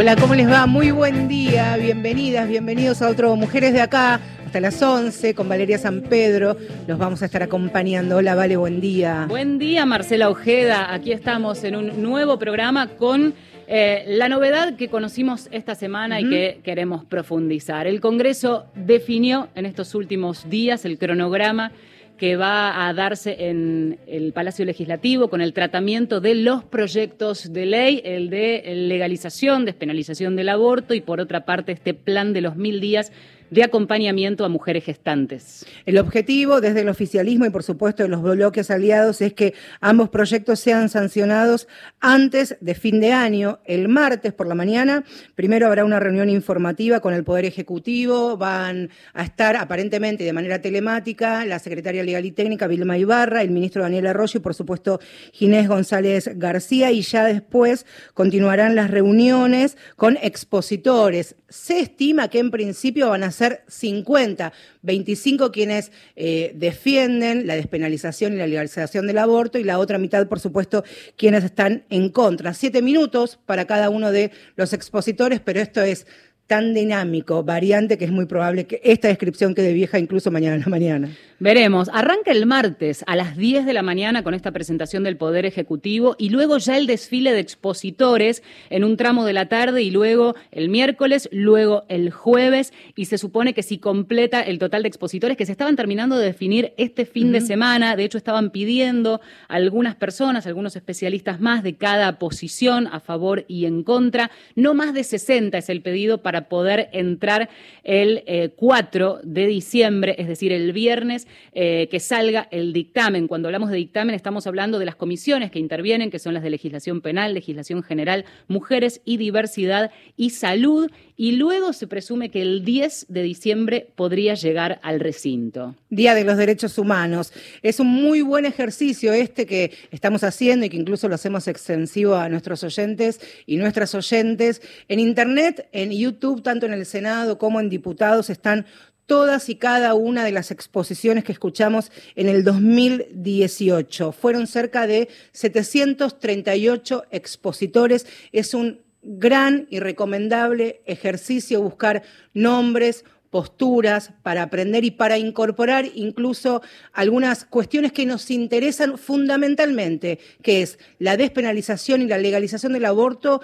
[0.00, 0.64] Hola, ¿cómo les va?
[0.64, 5.76] Muy buen día, bienvenidas, bienvenidos a otro Mujeres de Acá, hasta las 11 con Valeria
[5.76, 6.56] San Pedro.
[6.86, 8.16] Los vamos a estar acompañando.
[8.16, 9.26] Hola, Vale, buen día.
[9.28, 10.94] Buen día, Marcela Ojeda.
[10.94, 13.34] Aquí estamos en un nuevo programa con
[13.68, 17.86] eh, la novedad que conocimos esta semana y que queremos profundizar.
[17.86, 21.72] El Congreso definió en estos últimos días el cronograma
[22.20, 27.64] que va a darse en el Palacio Legislativo con el tratamiento de los proyectos de
[27.64, 32.56] ley, el de legalización, despenalización del aborto y por otra parte este plan de los
[32.56, 33.10] mil días
[33.50, 35.66] de acompañamiento a mujeres gestantes.
[35.86, 40.08] El objetivo desde el oficialismo y por supuesto de los bloques aliados es que ambos
[40.08, 41.68] proyectos sean sancionados
[42.00, 43.60] antes de fin de año.
[43.64, 45.04] El martes por la mañana,
[45.34, 50.60] primero habrá una reunión informativa con el Poder Ejecutivo, van a estar aparentemente de manera
[50.60, 55.00] telemática la secretaria legal y técnica Vilma Ibarra, el ministro Daniel Arroyo y por supuesto
[55.32, 61.36] Ginés González García y ya después continuarán las reuniones con expositores.
[61.50, 67.54] Se estima que en principio van a ser ser 50, 25 quienes eh, defienden la
[67.54, 70.84] despenalización y la legalización del aborto y la otra mitad, por supuesto,
[71.16, 72.52] quienes están en contra.
[72.52, 76.06] Siete minutos para cada uno de los expositores, pero esto es
[76.50, 80.62] tan dinámico, variante, que es muy probable que esta descripción quede vieja incluso mañana en
[80.62, 81.08] la mañana.
[81.38, 81.88] Veremos.
[81.94, 86.16] Arranca el martes a las 10 de la mañana con esta presentación del Poder Ejecutivo
[86.18, 90.34] y luego ya el desfile de expositores en un tramo de la tarde y luego
[90.50, 95.38] el miércoles, luego el jueves y se supone que si completa el total de expositores
[95.38, 99.94] que se estaban terminando de definir este fin de semana, de hecho estaban pidiendo algunas
[99.94, 105.04] personas, algunos especialistas más de cada posición a favor y en contra, no más de
[105.04, 107.48] 60 es el pedido para poder entrar
[107.84, 113.28] el 4 eh, de diciembre, es decir, el viernes, eh, que salga el dictamen.
[113.28, 116.50] Cuando hablamos de dictamen estamos hablando de las comisiones que intervienen, que son las de
[116.50, 122.64] legislación penal, legislación general, mujeres y diversidad y salud, y luego se presume que el
[122.64, 125.76] 10 de diciembre podría llegar al recinto.
[125.90, 127.32] Día de los Derechos Humanos.
[127.62, 132.14] Es un muy buen ejercicio este que estamos haciendo y que incluso lo hacemos extensivo
[132.14, 134.62] a nuestros oyentes y nuestras oyentes.
[134.88, 138.66] En Internet, en YouTube, tanto en el Senado como en diputados, están
[139.06, 144.12] todas y cada una de las exposiciones que escuchamos en el 2018.
[144.12, 148.06] Fueron cerca de 738 expositores.
[148.30, 152.02] Es un gran y recomendable ejercicio buscar
[152.34, 156.62] nombres, posturas para aprender y para incorporar incluso
[156.92, 163.40] algunas cuestiones que nos interesan fundamentalmente, que es la despenalización y la legalización del aborto,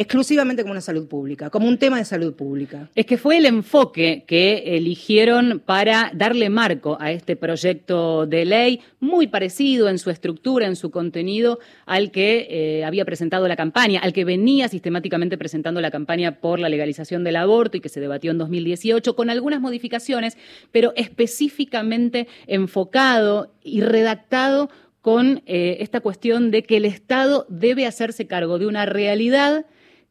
[0.00, 2.88] exclusivamente como una salud pública, como un tema de salud pública.
[2.94, 8.80] Es que fue el enfoque que eligieron para darle marco a este proyecto de ley,
[8.98, 14.00] muy parecido en su estructura, en su contenido, al que eh, había presentado la campaña,
[14.00, 18.00] al que venía sistemáticamente presentando la campaña por la legalización del aborto y que se
[18.00, 20.38] debatió en 2018, con algunas modificaciones,
[20.72, 24.70] pero específicamente enfocado y redactado
[25.02, 29.66] con eh, esta cuestión de que el Estado debe hacerse cargo de una realidad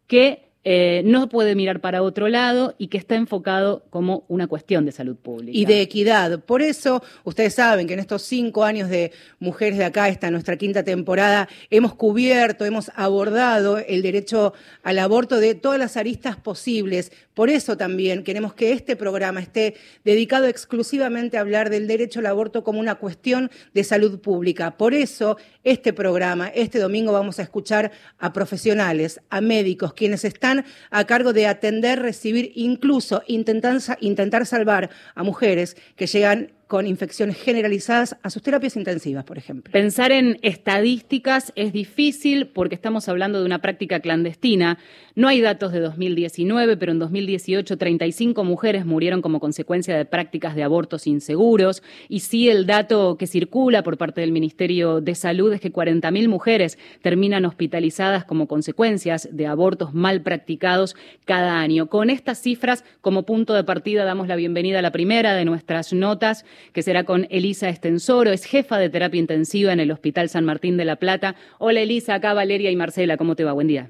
[0.10, 4.86] que eh, no puede mirar para otro lado y que está enfocado como una cuestión
[4.86, 5.58] de salud pública.
[5.58, 6.44] Y de equidad.
[6.44, 10.58] Por eso, ustedes saben que en estos cinco años de Mujeres de Acá, esta nuestra
[10.58, 14.54] quinta temporada, hemos cubierto, hemos abordado el derecho
[14.84, 17.14] al aborto de todas las aristas posibles.
[17.34, 22.26] Por eso también queremos que este programa esté dedicado exclusivamente a hablar del derecho al
[22.26, 24.76] aborto como una cuestión de salud pública.
[24.76, 30.49] Por eso, este programa, este domingo vamos a escuchar a profesionales, a médicos, quienes están
[30.92, 37.36] a cargo de atender, recibir, incluso intentar, intentar salvar a mujeres que llegan con infecciones
[37.36, 39.74] generalizadas a sus terapias intensivas, por ejemplo.
[39.74, 44.78] Pensar en estadísticas es difícil porque estamos hablando de una práctica clandestina.
[45.16, 50.54] No hay datos de 2019, pero en 2018 35 mujeres murieron como consecuencia de prácticas
[50.54, 51.82] de abortos inseguros.
[52.08, 56.28] Y sí, el dato que circula por parte del Ministerio de Salud es que 40.000
[56.28, 60.96] mujeres terminan hospitalizadas como consecuencias de abortos mal practicados
[61.26, 61.88] cada año.
[61.88, 65.94] Con estas cifras como punto de partida damos la bienvenida a la primera de nuestras
[65.94, 70.46] notas que será con Elisa Estensoro, es jefa de terapia intensiva en el Hospital San
[70.46, 71.36] Martín de la Plata.
[71.58, 73.54] Hola Elisa, acá Valeria y Marcela, ¿cómo te va?
[73.54, 73.90] Buen día.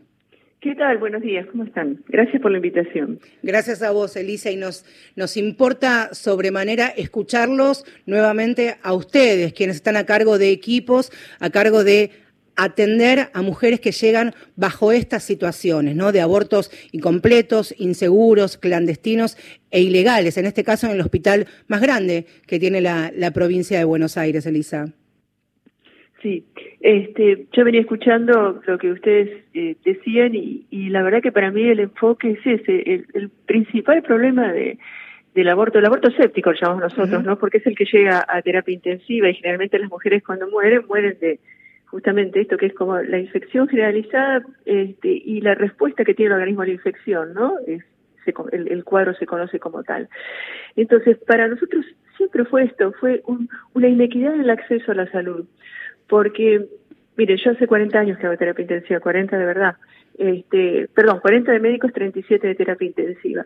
[0.61, 0.97] ¿Qué tal?
[0.97, 2.03] Buenos días, ¿cómo están?
[2.09, 3.19] Gracias por la invitación.
[3.43, 4.83] Gracias a vos, Elisa, y nos,
[5.15, 11.85] nos importa sobremanera escucharlos nuevamente a ustedes, quienes están a cargo de equipos, a cargo
[11.85, 12.11] de
[12.59, 16.11] atender a mujeres que llegan bajo estas situaciones, ¿no?
[16.11, 19.37] De abortos incompletos, inseguros, clandestinos
[19.71, 23.85] e ilegales, en este caso en el hospital más grande que tiene la, provincia de
[23.85, 24.87] Buenos Aires, Elisa.
[26.21, 26.43] Sí,
[26.81, 31.63] este, yo venía escuchando lo que ustedes eh, decían y, la verdad que para mí
[31.63, 34.79] el enfoque es ese, el, principal problema de,
[35.33, 37.39] del aborto, el aborto séptico lo llamamos nosotros, ¿no?
[37.39, 41.17] Porque es el que llega a terapia intensiva y generalmente las mujeres cuando mueren mueren
[41.21, 41.39] de
[41.91, 46.33] justamente esto que es como la infección generalizada este, y la respuesta que tiene el
[46.33, 47.55] organismo a la infección, ¿no?
[47.65, 47.83] Es,
[48.51, 50.07] el, cuadro se conoce como tal.
[50.75, 51.83] Entonces, para nosotros
[52.15, 53.23] siempre fue esto, fue
[53.73, 55.47] una inequidad en el acceso a la salud
[56.07, 56.67] porque,
[57.17, 59.75] mire, yo hace 40 años que hago terapia intensiva, 40 de verdad,
[60.17, 63.45] este, perdón, 40 de médicos, 37 de terapia intensiva.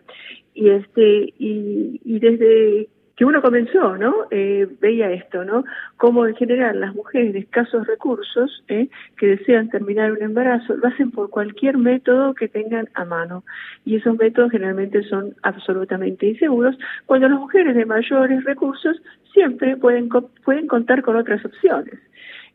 [0.54, 4.26] Y este, y, y desde que uno comenzó, ¿no?
[4.30, 5.64] Eh, veía esto, ¿no?
[5.96, 8.88] Como en general las mujeres de escasos recursos ¿eh?
[9.16, 13.44] que desean terminar un embarazo lo hacen por cualquier método que tengan a mano.
[13.84, 16.76] Y esos métodos generalmente son absolutamente inseguros,
[17.06, 19.00] cuando las mujeres de mayores recursos
[19.32, 20.08] siempre pueden,
[20.44, 21.98] pueden contar con otras opciones.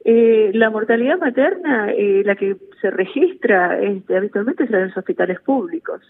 [0.05, 3.79] Eh, la mortalidad materna, eh, la que se registra
[4.15, 6.01] habitualmente es la los hospitales públicos.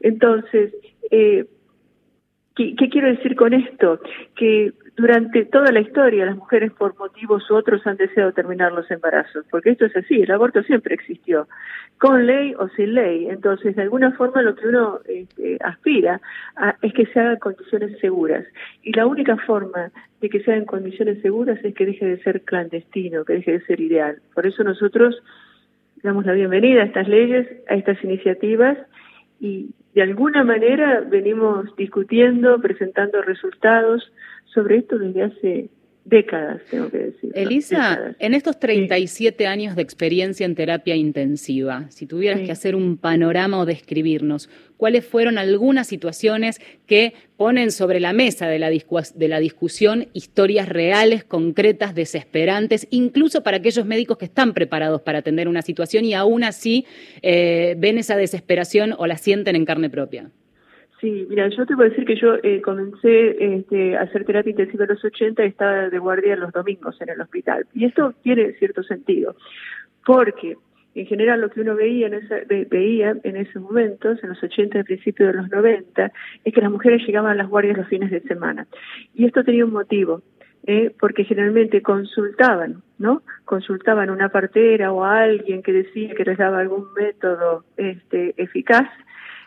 [0.00, 0.72] Entonces,
[2.56, 4.00] ¿qué, ¿qué, quiero decir con esto?
[4.34, 8.90] Que durante toda la historia las mujeres por motivos u otros han deseado terminar los
[8.90, 11.48] embarazos, porque esto es así, el aborto siempre existió,
[11.98, 13.28] con ley o sin ley.
[13.28, 16.20] Entonces, de alguna forma lo que uno este, aspira
[16.82, 18.44] es que se haga en condiciones seguras.
[18.82, 22.42] Y la única forma de que sea en condiciones seguras es que deje de ser
[22.42, 24.20] clandestino, que deje de ser ideal.
[24.34, 25.22] Por eso nosotros
[26.02, 28.76] damos la bienvenida a estas leyes, a estas iniciativas
[29.40, 34.12] y de alguna manera venimos discutiendo, presentando resultados
[34.46, 35.70] sobre esto desde hace
[36.10, 37.30] décadas, tengo que decir.
[37.34, 42.98] Elisa, en estos 37 años de experiencia en terapia intensiva, si tuvieras que hacer un
[42.98, 49.28] panorama o describirnos, ¿cuáles fueron algunas situaciones que ponen sobre la mesa de la, de
[49.28, 55.48] la discusión historias reales, concretas, desesperantes, incluso para aquellos médicos que están preparados para atender
[55.48, 56.84] una situación y aún así
[57.22, 60.30] eh, ven esa desesperación o la sienten en carne propia?
[61.00, 64.84] Sí, mira, yo te puedo decir que yo eh, comencé este, a hacer terapia intensiva
[64.84, 67.66] en los 80 y estaba de guardia los domingos en el hospital.
[67.72, 69.34] Y esto tiene cierto sentido,
[70.04, 70.58] porque
[70.94, 72.36] en general lo que uno veía en, esa,
[72.68, 76.12] veía en esos momentos, en los 80 y principios de los 90,
[76.44, 78.66] es que las mujeres llegaban a las guardias los fines de semana.
[79.14, 80.20] Y esto tenía un motivo,
[80.66, 80.92] ¿eh?
[81.00, 83.22] porque generalmente consultaban, ¿no?
[83.46, 88.88] Consultaban una partera o a alguien que decía que les daba algún método este, eficaz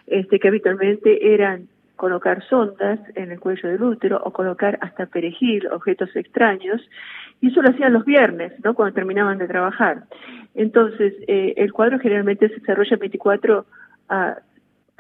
[0.08, 5.68] este, que habitualmente eran colocar sondas en el cuello del útero o colocar hasta perejil,
[5.68, 6.82] objetos extraños,
[7.40, 8.74] y eso lo hacían los viernes, ¿no?
[8.74, 10.04] Cuando terminaban de trabajar.
[10.56, 13.66] Entonces, eh, el cuadro generalmente se desarrolla 24
[14.10, 14.38] a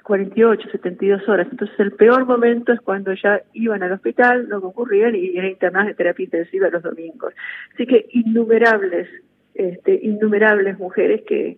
[0.04, 1.48] 48, 72 horas.
[1.50, 5.88] Entonces, el peor momento es cuando ya iban al hospital, no concurrían y eran internadas
[5.88, 7.34] de terapia intensiva los domingos.
[7.74, 9.10] Así que innumerables,
[9.56, 11.58] este, innumerables mujeres que,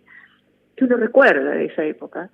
[0.76, 2.30] que uno recuerda de esa época.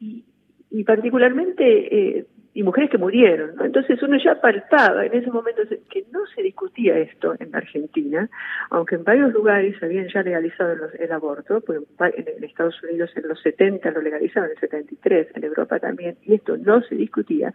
[0.00, 0.24] Y,
[0.72, 3.56] y particularmente eh, y mujeres que murieron.
[3.56, 3.64] ¿no?
[3.64, 8.28] Entonces uno ya palpaba en ese momento que no se discutía esto en Argentina,
[8.70, 11.80] aunque en varios lugares habían ya legalizado el, aborto, pues
[12.14, 16.34] en, Estados Unidos en los 70 lo legalizaron, en el 73, en Europa también, y
[16.34, 17.52] esto no se discutía,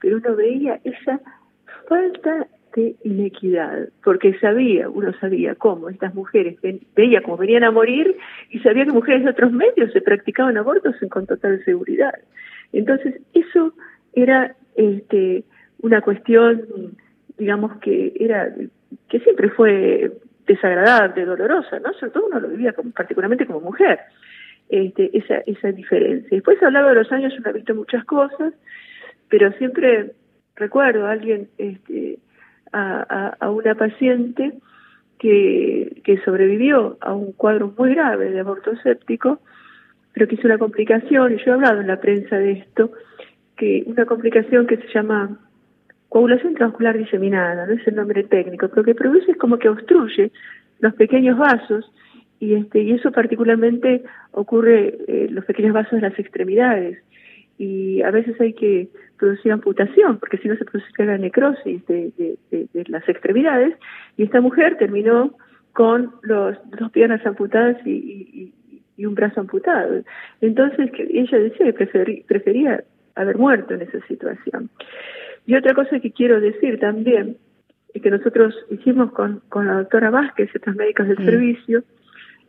[0.00, 1.20] pero uno veía esa
[1.88, 2.46] falta
[3.04, 6.56] inequidad, porque sabía, uno sabía cómo estas mujeres
[6.94, 8.16] veía cómo venían a morir
[8.50, 12.14] y sabía que mujeres de otros medios se practicaban abortos con total seguridad.
[12.72, 13.74] Entonces, eso
[14.14, 15.44] era este,
[15.82, 16.62] una cuestión,
[17.38, 18.54] digamos, que era
[19.08, 20.12] que siempre fue
[20.46, 21.92] desagradable, dolorosa, ¿no?
[21.94, 24.00] Sobre todo uno lo vivía particularmente como mujer,
[24.68, 26.28] este, esa, esa diferencia.
[26.30, 28.54] Después, a lo de los años, uno ha visto muchas cosas,
[29.28, 30.12] pero siempre
[30.56, 32.18] recuerdo a alguien, este,
[32.72, 34.52] a, a, una paciente
[35.18, 39.40] que, que sobrevivió a un cuadro muy grave de aborto séptico,
[40.12, 42.92] pero que hizo una complicación, y yo he hablado en la prensa de esto,
[43.56, 45.38] que una complicación que se llama
[46.08, 50.32] coagulación transcular diseminada, no es el nombre técnico, pero que produce es como que obstruye
[50.80, 51.90] los pequeños vasos
[52.40, 56.98] y este y eso particularmente ocurre en eh, los pequeños vasos de las extremidades
[57.60, 58.88] y a veces hay que
[59.18, 62.10] producir amputación porque si no se produce la necrosis de,
[62.50, 63.76] de, las extremidades
[64.16, 65.34] y esta mujer terminó
[65.74, 68.54] con los dos piernas amputadas y,
[68.96, 70.02] y un brazo amputado.
[70.40, 72.82] Entonces ella decía que prefería
[73.14, 74.70] haber muerto en esa situación.
[75.44, 77.36] Y otra cosa que quiero decir también
[77.92, 81.84] es que nosotros hicimos con, con la doctora Vázquez y otros médicos del servicio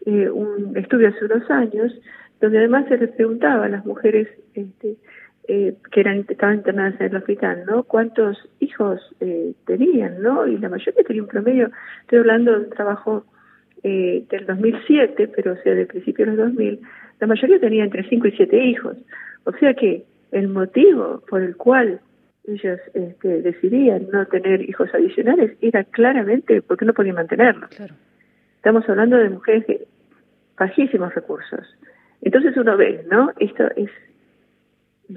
[0.06, 1.94] eh, un estudio hace unos años
[2.42, 4.98] donde además se les preguntaba a las mujeres este,
[5.48, 7.84] eh, que eran estaban internadas en el hospital, ¿no?
[7.84, 10.48] ¿Cuántos hijos eh, tenían, no?
[10.48, 11.72] Y la mayoría tenía un promedio,
[12.02, 13.26] estoy hablando de un trabajo
[13.84, 16.82] eh, del 2007, pero o sea, de principios de los 2000,
[17.20, 18.98] la mayoría tenía entre 5 y 7 hijos.
[19.46, 22.00] O sea que el motivo por el cual
[22.48, 27.70] ellos este, decidían no tener hijos adicionales era claramente porque no podían mantenerlos.
[28.56, 29.88] Estamos hablando de mujeres de
[30.58, 31.68] bajísimos recursos.
[32.22, 33.32] Entonces uno ve, ¿no?
[33.40, 33.90] Esto es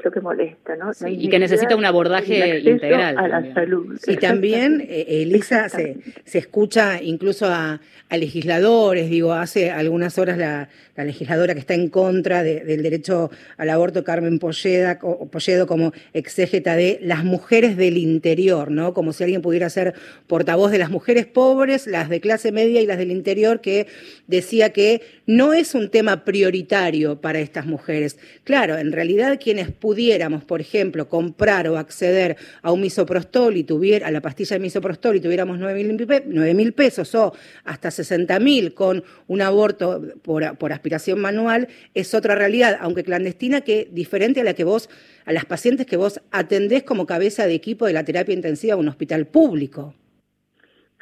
[0.03, 0.93] lo que molesta, ¿no?
[1.09, 3.19] y que necesita un abordaje integral.
[3.19, 3.99] A la salud.
[4.07, 10.39] Y también, eh, Elisa, se, se, escucha incluso a, a, legisladores, digo, hace algunas horas
[10.39, 15.93] la, la legisladora que está en contra del derecho al aborto, Carmen Polleda, Polledo, como
[16.13, 18.95] exégeta de las mujeres del interior, ¿no?
[18.95, 19.95] Como si alguien pudiera ser
[20.27, 23.87] portavoz de las mujeres pobres, las de clase media y las del interior, que
[24.27, 28.19] decía que no es un tema prioritario para estas mujeres.
[28.45, 34.07] Claro, en realidad quienes pudiéramos, por ejemplo, comprar o acceder a un misoprostol y tuviera,
[34.07, 39.05] a la pastilla de misoprostol y tuviéramos 9 mil pesos o hasta 60 mil con
[39.27, 44.55] un aborto por, por aspiración manual es otra realidad, aunque clandestina, que diferente a la
[44.55, 44.89] que vos,
[45.27, 48.81] a las pacientes que vos atendés como cabeza de equipo de la terapia intensiva en
[48.81, 49.95] un hospital público.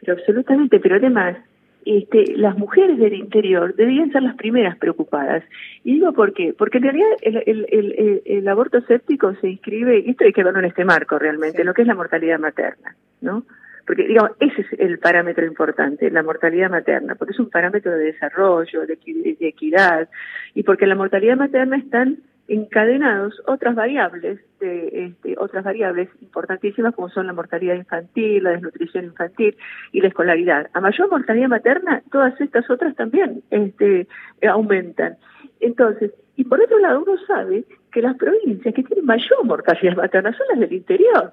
[0.00, 1.36] Pero absolutamente, pero además,
[1.84, 5.42] este, las mujeres del interior deberían ser las primeras preocupadas.
[5.84, 10.00] Y digo por qué, porque en realidad el, el, el, el aborto séptico se inscribe,
[10.00, 12.96] y esto hay que verlo en este marco realmente, lo que es la mortalidad materna,
[13.20, 13.44] ¿no?
[13.86, 18.04] porque digamos, ese es el parámetro importante, la mortalidad materna, porque es un parámetro de
[18.04, 18.98] desarrollo, de,
[19.40, 20.08] equidad,
[20.54, 22.18] y porque la mortalidad materna están
[22.48, 29.04] encadenados otras variables, de, este, otras variables importantísimas como son la mortalidad infantil, la desnutrición
[29.04, 29.56] infantil
[29.92, 30.68] y la escolaridad.
[30.72, 34.06] A mayor mortalidad materna, todas estas otras también este,
[34.46, 35.16] aumentan.
[35.60, 40.32] Entonces, y por otro lado, uno sabe que las provincias que tienen mayor mortalidad materna
[40.32, 41.32] son las del interior,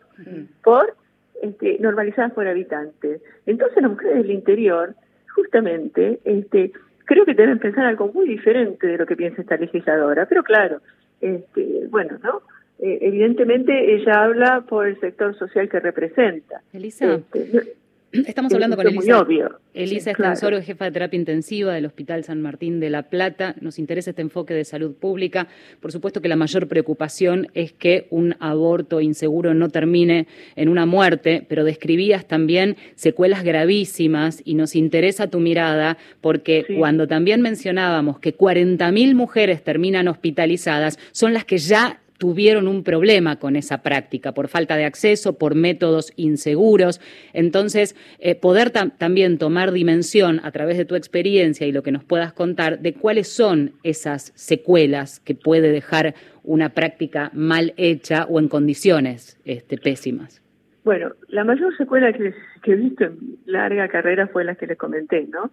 [0.64, 0.96] por
[1.42, 3.22] este, normalizadas por habitantes.
[3.46, 4.96] Entonces las mujeres del interior,
[5.34, 6.74] justamente, este,
[7.06, 10.26] creo que deben pensar algo muy diferente de lo que piensa esta legisladora.
[10.28, 10.82] Pero claro,
[11.22, 12.42] este, bueno, ¿no?
[12.80, 16.62] Eh, evidentemente ella habla por el sector social que representa.
[16.72, 17.76] Elisa, este,
[18.12, 19.26] Estamos hablando con Elisa.
[19.74, 23.56] Elisa Estansoro, jefa de terapia intensiva del Hospital San Martín de La Plata.
[23.62, 25.48] Nos interesa este enfoque de salud pública.
[25.80, 30.88] Por supuesto que la mayor preocupación es que un aborto inseguro no termine en una
[30.88, 38.20] muerte, pero describías también secuelas gravísimas y nos interesa tu mirada porque cuando también mencionábamos
[38.20, 44.34] que 40.000 mujeres terminan hospitalizadas, son las que ya tuvieron un problema con esa práctica
[44.34, 47.02] por falta de acceso, por métodos inseguros.
[47.34, 52.04] Entonces, eh, poder también tomar dimensión a través de tu experiencia y lo que nos
[52.04, 58.40] puedas contar de cuáles son esas secuelas que puede dejar una práctica mal hecha o
[58.40, 60.42] en condiciones este, pésimas.
[60.84, 62.34] Bueno, la mayor secuela que,
[62.66, 65.52] he visto en larga carrera fue la que les comenté, ¿no?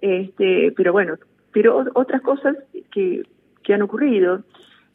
[0.00, 1.16] Este, pero bueno,
[1.52, 2.56] pero otras cosas
[2.90, 3.22] que,
[3.62, 4.44] que han ocurrido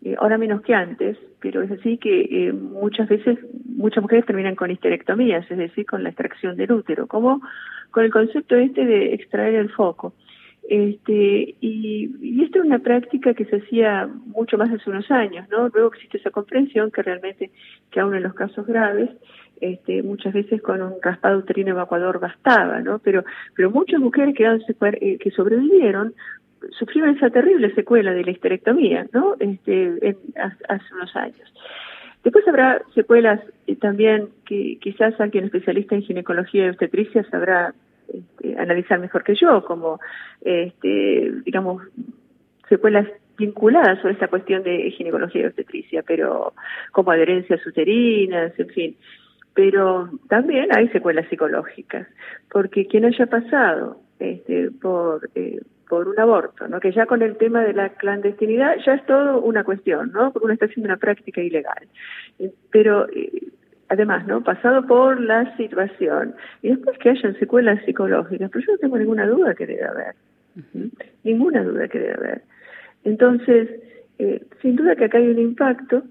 [0.04, 4.56] eh, ahora menos que antes, pero es así que eh, muchas veces muchas mujeres terminan
[4.56, 7.42] con histerectomías, es decir, con la extracción del útero, como
[7.92, 10.14] con el concepto este de extraer el foco.
[10.70, 15.48] Este, y, y esta es una práctica que se hacía mucho más hace unos años,
[15.50, 15.70] ¿no?
[15.70, 17.52] Luego existe esa comprensión que realmente,
[17.90, 19.10] que aún en los casos graves,
[19.60, 23.00] este, muchas veces con un raspado uterino evacuador bastaba, ¿no?
[23.00, 23.24] Pero,
[23.56, 26.14] pero muchas mujeres que, eh, que sobrevivieron
[26.78, 29.36] sufrieron esa terrible secuela de la histerectomía, ¿no?
[29.40, 31.54] Este, hace unos años.
[32.24, 37.74] Después habrá secuelas eh, también que quizás alguien especialista en ginecología y obstetricia sabrá
[38.14, 40.00] este, analizar mejor que yo, como,
[40.42, 41.84] este, digamos,
[42.70, 46.54] secuelas vinculadas a esta cuestión de ginecología y obstetricia, pero
[46.92, 48.98] como adherencias uterinas, en fin.
[49.54, 52.08] Pero también hay secuelas psicológicas,
[52.52, 55.60] porque quien haya pasado este, por eh,
[55.92, 56.80] por un aborto, ¿no?
[56.80, 60.32] Que ya con el tema de la clandestinidad ya es todo una cuestión, ¿no?
[60.32, 61.86] Porque uno está haciendo una práctica ilegal.
[62.40, 63.50] Eh, pero eh,
[63.90, 64.42] además, ¿no?
[64.42, 69.28] Pasado por la situación y después que hayan secuelas psicológicas, pero yo no tengo ninguna
[69.28, 70.16] duda que debe haber,
[71.26, 72.42] ninguna duda que debe haber.
[73.04, 73.68] Entonces,
[74.18, 76.04] eh, sin duda que acá hay un impacto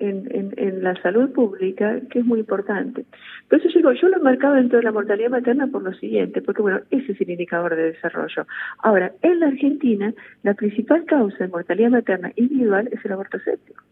[0.00, 3.04] en, la salud pública, que es muy importante.
[3.48, 6.42] Por eso digo, yo lo he marcado dentro de la mortalidad materna por lo siguiente,
[6.42, 8.46] porque bueno, ese es el indicador de desarrollo.
[8.78, 10.12] Ahora, en la Argentina,
[10.42, 13.82] la principal causa de mortalidad materna individual es el aborto séptico.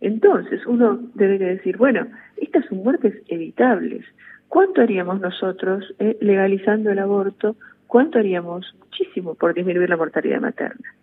[0.00, 4.04] Entonces, uno debe decir, bueno, estas son muertes evitables.
[4.48, 7.56] ¿Cuánto haríamos nosotros eh, legalizando el aborto?
[7.86, 8.74] ¿Cuánto haríamos?
[8.78, 10.94] Muchísimo por disminuir la mortalidad materna.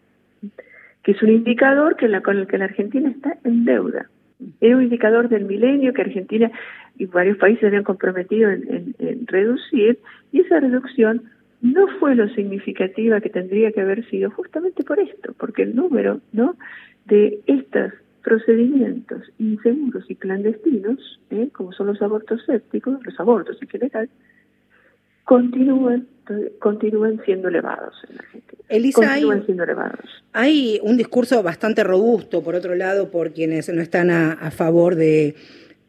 [1.03, 4.07] Que es un indicador que la, con el que la Argentina está en deuda.
[4.59, 6.51] Era un indicador del milenio que Argentina
[6.97, 8.95] y varios países habían comprometido en,
[9.27, 9.99] reducir
[10.31, 11.23] y esa reducción
[11.61, 16.21] no fue lo significativa que tendría que haber sido justamente por esto, porque el número
[16.31, 16.55] ¿no?
[17.05, 21.49] de estos procedimientos inseguros y clandestinos, ¿eh?
[21.53, 24.09] como son los abortos sépticos, los abortos en general,
[25.25, 26.07] continúan
[26.57, 28.57] continúan siendo elevados en la gente.
[28.67, 29.99] Elisa, hay, siendo elevados.
[30.33, 35.35] hay un discurso bastante robusto, por otro lado, por quienes no están a favor de,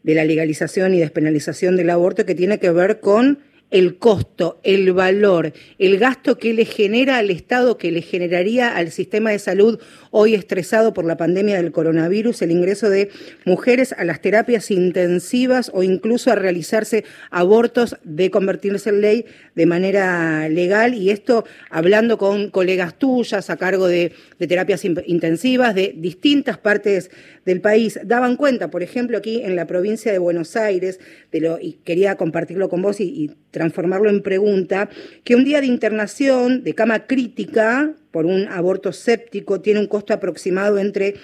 [0.06, 4.92] de la legalización y despenalización del aborto, que tiene que ver con el costo, el
[4.92, 9.80] valor, el gasto que le genera al Estado, que le generaría al sistema de salud
[10.12, 13.10] hoy estresado por la pandemia del coronavirus, el ingreso de
[13.44, 19.66] mujeres a las terapias intensivas o incluso a realizarse abortos de convertirse en ley de
[19.66, 20.94] manera legal.
[20.94, 27.10] Y esto hablando con colegas tuyas a cargo de, terapias intensivas de distintas partes
[27.44, 31.00] del país, daban cuenta, por ejemplo, aquí en la provincia de Buenos Aires,
[31.32, 34.90] de lo, y quería compartirlo con vos y transformarlo en pregunta,
[35.24, 40.12] que un día de internación de cama crítica por un aborto séptico tiene un costo
[40.12, 41.14] aproximado entre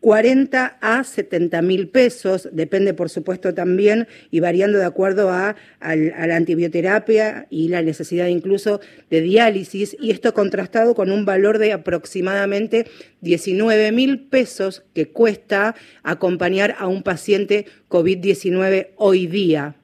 [0.00, 6.36] 40 a 70 mil pesos, depende por supuesto también y variando de acuerdo a, la
[6.36, 12.86] antibioterapia y la necesidad incluso de diálisis, y esto contrastado con un valor de aproximadamente
[13.20, 19.76] 19 mil pesos que cuesta acompañar a un paciente COVID-19 hoy día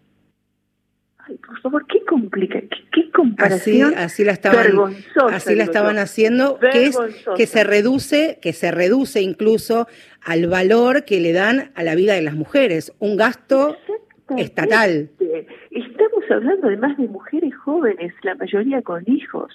[1.46, 4.94] por favor, qué complica, qué, comparación así, la estaban,
[5.30, 6.98] así la estaban haciendo, que es
[7.36, 9.86] que se reduce, que se reduce incluso
[10.24, 13.76] al valor que le dan a la vida de las mujeres, un gasto
[14.36, 15.10] estatal.
[15.70, 19.52] Estamos hablando además de mujeres jóvenes, la mayoría con hijos.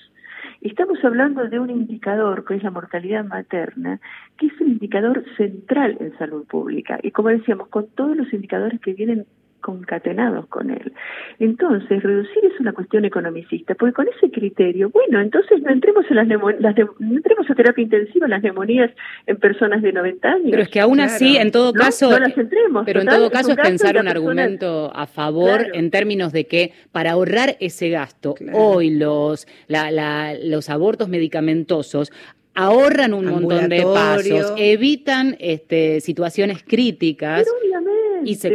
[0.61, 3.99] Estamos hablando de un indicador que es la mortalidad materna,
[4.37, 6.99] que es un indicador central en salud pública.
[7.03, 9.25] Y como decíamos, con todos los indicadores que vienen
[9.61, 10.93] concatenados con él.
[11.39, 16.15] Entonces, reducir es una cuestión economicista, porque con ese criterio, bueno, entonces no entremos en
[16.15, 18.91] las, las no entremos a terapia intensiva las neumonías
[19.25, 20.47] en personas de 90 años.
[20.51, 23.51] Pero es que aún así, en todo caso, no, las entremos, pero en todo caso
[23.51, 28.91] es, pensar un argumento a favor en términos de que para ahorrar ese gasto, hoy
[28.91, 32.11] los la, la, los abortos medicamentosos
[32.57, 37.47] ahorran un montón de pasos, evitan este, situaciones críticas.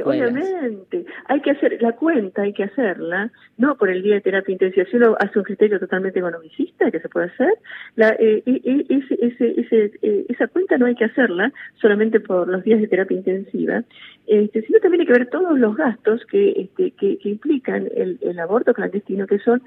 [0.05, 4.53] Obviamente, hay que hacer la cuenta, hay que hacerla, no por el día de terapia
[4.53, 7.55] intensiva, si uno hace un criterio totalmente economicista que se puede hacer,
[7.95, 12.65] la, eh, ese, ese, ese, eh, esa cuenta no hay que hacerla solamente por los
[12.65, 13.85] días de terapia intensiva,
[14.27, 18.39] este, sino también hay que ver todos los gastos que, este, que, implican el, el
[18.41, 19.63] aborto clandestino, que son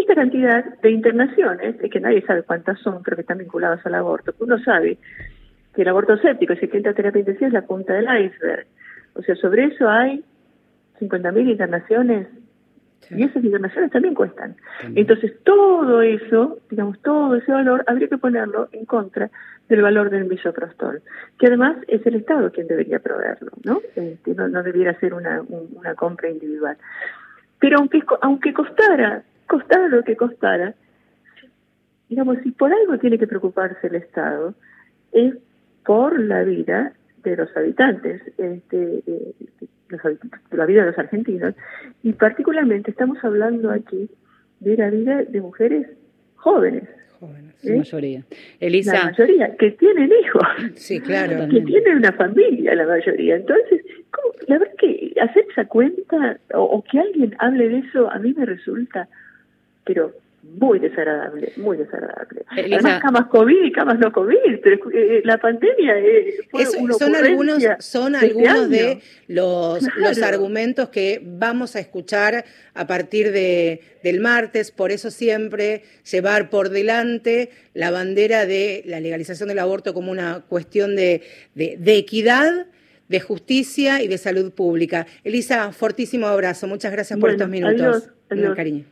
[0.00, 4.34] esta cantidad de internaciones, que nadie sabe cuántas son, pero que están vinculadas al aborto,
[4.40, 4.98] uno sabe
[5.74, 8.66] que el aborto séptico, si cuenta terapia intensiva, es la punta del iceberg.
[9.14, 10.24] O sea, sobre eso hay
[11.00, 12.26] 50.000 internaciones
[13.10, 14.56] y esas internaciones también cuestan.
[14.94, 19.30] Entonces, todo eso, digamos, todo ese valor, habría que ponerlo en contra
[19.68, 21.02] del valor del misoprostol,
[21.38, 23.80] que además es el Estado quien debería proveerlo, ¿no?
[23.96, 26.76] Este, no, no, debiera ser una, una compra individual.
[27.58, 30.74] Pero aunque, aunque costara, costara lo que costara,
[32.08, 34.54] digamos, si por algo tiene que preocuparse el Estado,
[35.12, 35.34] es
[35.84, 36.92] por la vida
[37.24, 39.30] de los habitantes, este, de,
[40.52, 41.54] la vida de los argentinos,
[42.04, 44.08] y particularmente estamos hablando aquí
[44.60, 45.88] de la vida de mujeres
[46.36, 46.88] jóvenes.
[47.18, 48.22] Jóvenes, la mayoría.
[48.60, 48.92] Elisa.
[48.94, 50.48] La mayoría, que tienen hijos.
[50.76, 51.48] Sí, claro.
[51.50, 53.36] Que tienen una familia, la mayoría.
[53.36, 53.84] Entonces,
[54.46, 58.32] la verdad que hacer esa cuenta o, o que alguien hable de eso a mí
[58.32, 59.08] me resulta,
[59.92, 62.44] pero muy desagradable, muy desagradable.
[62.48, 67.62] Además, camas COVID y camas no COVID, pero eh, la pandemia eh, fue son algunos
[67.80, 74.70] son algunos de los, los argumentos que vamos a escuchar a partir de, del martes,
[74.70, 80.44] por eso siempre llevar por delante la bandera de la legalización del aborto como una
[80.48, 81.22] cuestión de,
[81.54, 82.66] de, equidad
[83.08, 85.06] de justicia y de salud pública.
[85.24, 86.68] Elisa, fortísimo abrazo.
[86.68, 88.10] Muchas gracias por estos minutos.
[88.30, 88.84] Adiós, cariño.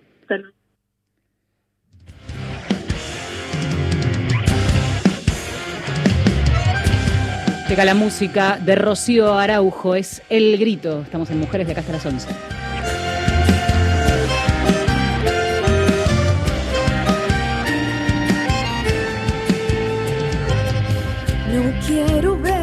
[7.68, 11.02] Llega la música de Rocío Araujo, es El Grito.
[11.02, 12.28] Estamos en Mujeres de acá hasta las 11.
[21.52, 22.58] No quiero ver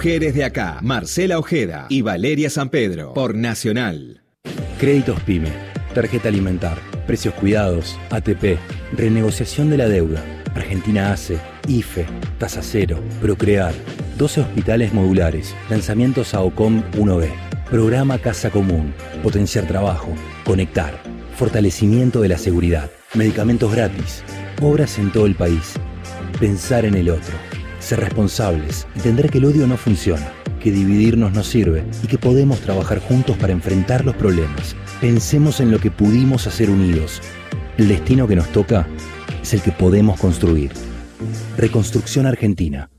[0.00, 4.22] Mujeres de acá, Marcela Ojeda y Valeria San Pedro, por Nacional.
[4.78, 5.52] Créditos PYME,
[5.92, 8.58] tarjeta alimentar, precios cuidados, ATP,
[8.96, 12.06] renegociación de la deuda, Argentina ACE, IFE,
[12.38, 13.74] Tasa Cero, Procrear,
[14.16, 17.30] 12 hospitales modulares, lanzamientos a OCOM 1B,
[17.68, 20.14] programa Casa Común, potenciar trabajo,
[20.46, 20.98] conectar,
[21.36, 24.24] fortalecimiento de la seguridad, medicamentos gratis,
[24.62, 25.74] obras en todo el país,
[26.40, 27.34] pensar en el otro,
[27.80, 32.60] ser responsables, entender que el odio no funciona, que dividirnos no sirve y que podemos
[32.60, 34.76] trabajar juntos para enfrentar los problemas.
[35.00, 37.20] Pensemos en lo que pudimos hacer unidos.
[37.78, 38.86] El destino que nos toca
[39.42, 40.70] es el que podemos construir.
[41.56, 42.90] Reconstrucción Argentina.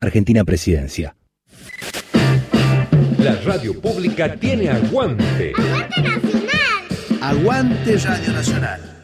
[0.00, 1.16] Argentina Presidencia.
[3.18, 5.52] La radio pública tiene aguante.
[7.20, 8.97] Aguante Radio Nacional.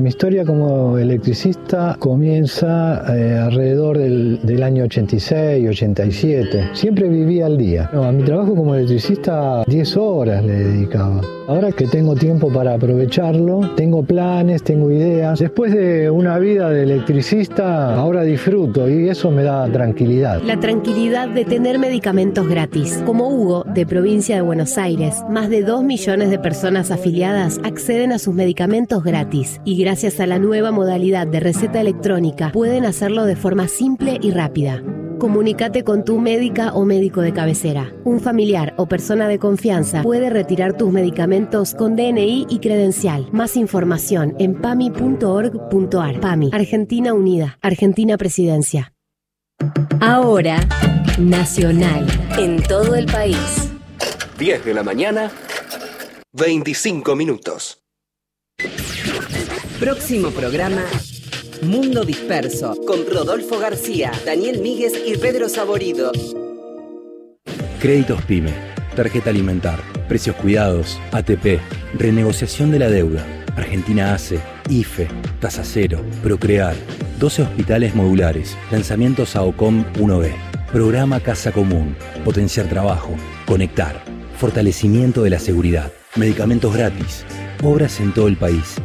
[0.00, 6.70] Mi historia como electricista comienza eh, alrededor del, del año 86, 87.
[6.74, 7.88] Siempre vivía al día.
[7.94, 11.22] No, a mi trabajo como electricista 10 horas le dedicaba.
[11.48, 15.38] Ahora que tengo tiempo para aprovecharlo, tengo planes, tengo ideas.
[15.38, 20.42] Después de una vida de electricista, ahora disfruto y eso me da tranquilidad.
[20.42, 23.00] La tranquilidad de tener medicamentos gratis.
[23.06, 28.10] Como Hugo, de provincia de Buenos Aires, más de 2 millones de personas afiliadas acceden
[28.10, 33.24] a sus medicamentos gratis y gracias a la nueva modalidad de receta electrónica pueden hacerlo
[33.24, 34.82] de forma simple y rápida.
[35.18, 37.92] Comunícate con tu médica o médico de cabecera.
[38.04, 43.28] Un familiar o persona de confianza puede retirar tus medicamentos con DNI y credencial.
[43.32, 46.20] Más información en pami.org.ar.
[46.20, 48.92] PAMI, Argentina Unida, Argentina Presidencia.
[50.00, 50.60] Ahora,
[51.18, 52.06] Nacional,
[52.38, 53.70] en todo el país.
[54.38, 55.30] 10 de la mañana,
[56.34, 57.82] 25 minutos.
[59.80, 60.82] Próximo programa,
[61.66, 66.12] Mundo Disperso, con Rodolfo García, Daniel Míguez y Pedro Saborido.
[67.80, 68.52] Créditos PYME,
[68.94, 71.60] tarjeta alimentar, precios cuidados, ATP,
[71.94, 73.26] renegociación de la deuda,
[73.56, 75.08] Argentina ACE, IFE,
[75.40, 76.76] Tasa Cero, Procrear,
[77.18, 80.32] 12 hospitales modulares, lanzamientos a OCOM 1B,
[80.70, 83.10] programa Casa Común, potenciar trabajo,
[83.44, 84.04] conectar,
[84.38, 87.24] fortalecimiento de la seguridad, medicamentos gratis,
[87.64, 88.76] obras en todo el país,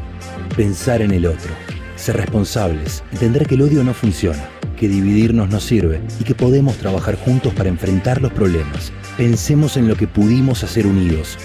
[0.56, 1.52] pensar en el otro,
[2.01, 6.77] ser responsables, entender que el odio no funciona, que dividirnos no sirve y que podemos
[6.77, 8.91] trabajar juntos para enfrentar los problemas.
[9.17, 11.37] Pensemos en lo que pudimos hacer unidos.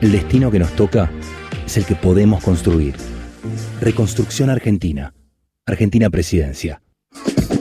[0.00, 1.10] El destino que nos toca
[1.66, 2.94] es el que podemos construir.
[3.80, 5.12] Reconstrucción Argentina.
[5.66, 6.80] Argentina Presidencia.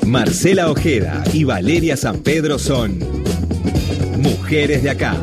[0.06, 3.00] Marcela Ojeda y Valeria San Pedro son
[4.18, 5.18] Mujeres de acá.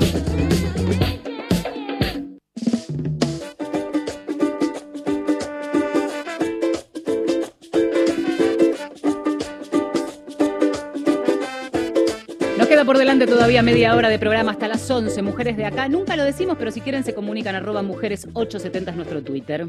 [12.94, 15.20] Por delante todavía media hora de programa hasta las 11.
[15.22, 15.88] Mujeres de acá.
[15.88, 19.66] Nunca lo decimos, pero si quieren se comunican arroba mujeres 870 es nuestro Twitter.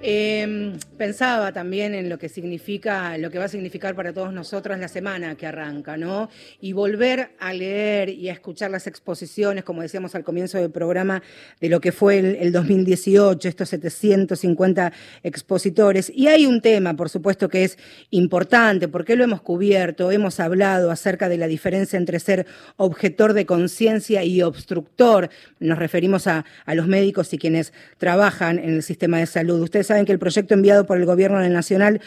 [0.00, 4.78] Eh, pensaba también en lo que significa, lo que va a significar para todos nosotros
[4.78, 6.28] la semana que arranca, ¿no?
[6.60, 11.22] Y volver a leer y a escuchar las exposiciones, como decíamos al comienzo del programa,
[11.60, 16.12] de lo que fue el, el 2018, estos 750 expositores.
[16.14, 17.78] Y hay un tema, por supuesto, que es
[18.10, 23.46] importante, porque lo hemos cubierto, hemos hablado acerca de la diferencia entre ser objetor de
[23.46, 25.30] conciencia y obstructor.
[25.58, 29.60] Nos referimos a, a los médicos y quienes trabajan en el sistema de salud.
[29.60, 32.00] Ustedes saben que el proyecto enviado por el Gobierno Nacional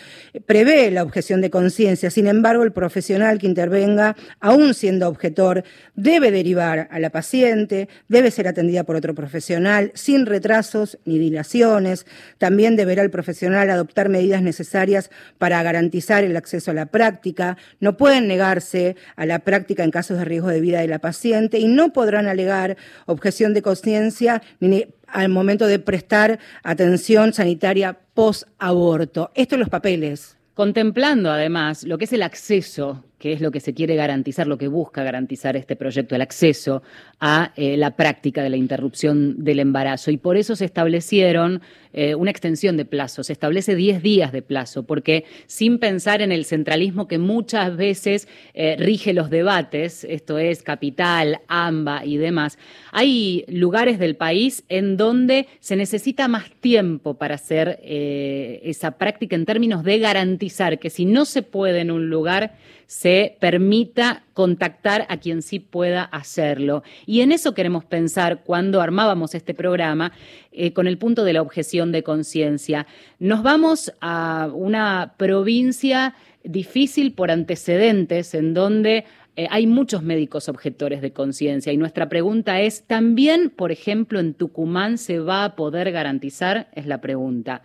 [0.45, 2.09] prevé la objeción de conciencia.
[2.09, 5.63] Sin embargo, el profesional que intervenga, aún siendo objetor,
[5.95, 12.05] debe derivar a la paciente, debe ser atendida por otro profesional, sin retrasos ni dilaciones.
[12.37, 17.57] También deberá el profesional adoptar medidas necesarias para garantizar el acceso a la práctica.
[17.79, 21.59] No pueden negarse a la práctica en casos de riesgo de vida de la paciente
[21.59, 29.31] y no podrán alegar objeción de conciencia ni al momento de prestar atención sanitaria post-aborto.
[29.35, 30.37] Esto en los papeles.
[30.53, 34.57] Contemplando además lo que es el acceso que es lo que se quiere garantizar, lo
[34.57, 36.81] que busca garantizar este proyecto, el acceso
[37.19, 40.09] a eh, la práctica de la interrupción del embarazo.
[40.09, 41.61] Y por eso se establecieron
[41.93, 46.31] eh, una extensión de plazo, se establece 10 días de plazo, porque sin pensar en
[46.31, 52.57] el centralismo que muchas veces eh, rige los debates, esto es capital, AMBA y demás,
[52.91, 59.45] hay lugares del país en donde se necesita más tiempo para hacer esa práctica en
[59.45, 62.55] términos de garantizar que si no se puede en un lugar,
[62.91, 66.83] se permita contactar a quien sí pueda hacerlo.
[67.05, 70.11] Y en eso queremos pensar cuando armábamos este programa
[70.51, 72.87] eh, con el punto de la objeción de conciencia.
[73.17, 79.05] Nos vamos a una provincia difícil por antecedentes en donde
[79.37, 84.33] eh, hay muchos médicos objetores de conciencia y nuestra pregunta es, ¿también, por ejemplo, en
[84.33, 86.67] Tucumán se va a poder garantizar?
[86.75, 87.61] Es la pregunta.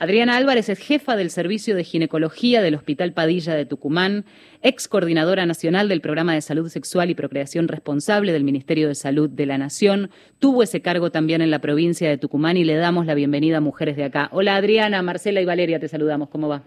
[0.00, 4.24] Adriana Álvarez es jefa del Servicio de Ginecología del Hospital Padilla de Tucumán,
[4.62, 9.28] ex coordinadora nacional del Programa de Salud Sexual y Procreación Responsable del Ministerio de Salud
[9.28, 10.08] de la Nación.
[10.38, 13.60] Tuvo ese cargo también en la provincia de Tucumán y le damos la bienvenida a
[13.60, 14.30] Mujeres de Acá.
[14.32, 16.30] Hola Adriana, Marcela y Valeria, te saludamos.
[16.30, 16.62] ¿Cómo va?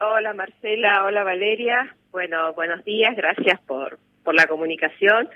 [0.00, 1.94] Hola Marcela, hola Valeria.
[2.10, 5.28] Bueno, buenos días, gracias por, por la comunicación.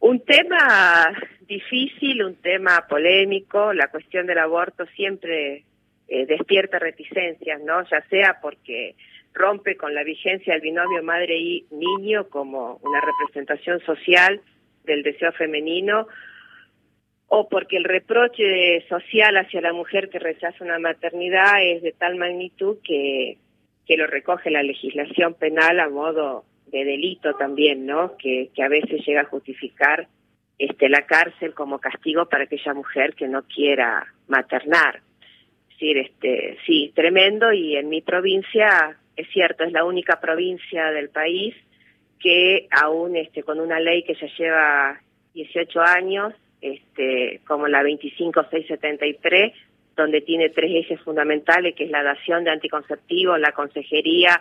[0.00, 1.14] Un tema
[1.48, 5.64] difícil, un tema polémico, la cuestión del aborto siempre
[6.08, 7.82] eh, despierta reticencias, ¿no?
[7.88, 8.94] Ya sea porque
[9.32, 14.40] rompe con la vigencia del binomio madre y niño como una representación social
[14.84, 16.06] del deseo femenino,
[17.28, 22.16] o porque el reproche social hacia la mujer que rechaza una maternidad es de tal
[22.16, 23.38] magnitud que,
[23.84, 28.16] que lo recoge la legislación penal a modo de delito también, ¿no?
[28.16, 30.08] Que, que a veces llega a justificar
[30.58, 35.00] este, la cárcel como castigo para aquella mujer que no quiera maternar
[35.76, 41.10] decir, este, sí, tremendo y en mi provincia, es cierto, es la única provincia del
[41.10, 41.54] país
[42.18, 45.00] que aún este, con una ley que ya lleva
[45.34, 49.52] 18 años, este, como la 25673,
[49.96, 54.40] donde tiene tres ejes fundamentales, que es la dación de anticonceptivos, la consejería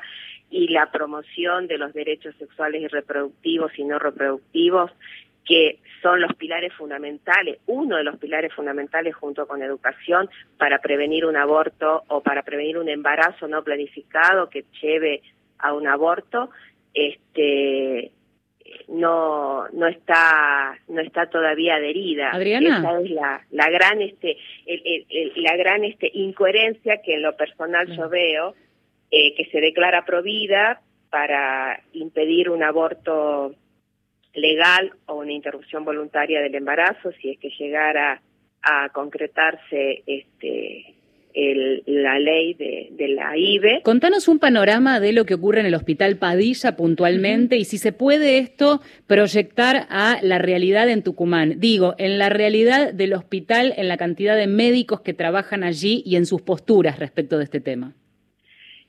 [0.50, 4.92] y la promoción de los derechos sexuales y reproductivos y no reproductivos,
[5.46, 11.26] que son los pilares fundamentales, uno de los pilares fundamentales junto con educación para prevenir
[11.26, 15.22] un aborto o para prevenir un embarazo no planificado que lleve
[15.60, 16.50] a un aborto,
[16.94, 18.12] este
[18.88, 22.32] no no está no está todavía adherida.
[22.32, 22.80] Adriana.
[22.80, 24.38] Esa es la, la gran este
[25.38, 28.56] la gran este incoherencia que en lo personal yo veo
[29.12, 33.56] eh, que se declara provida para impedir un aborto
[34.36, 38.22] legal o una interrupción voluntaria del embarazo si es que llegara
[38.62, 40.96] a concretarse este
[41.36, 43.82] la ley de, la IBE.
[43.84, 47.92] Contanos un panorama de lo que ocurre en el Hospital Padilla puntualmente y si se
[47.92, 51.60] puede esto proyectar a la realidad en Tucumán.
[51.60, 56.16] Digo, en la realidad del hospital, en la cantidad de médicos que trabajan allí y
[56.16, 57.94] en sus posturas respecto de este tema.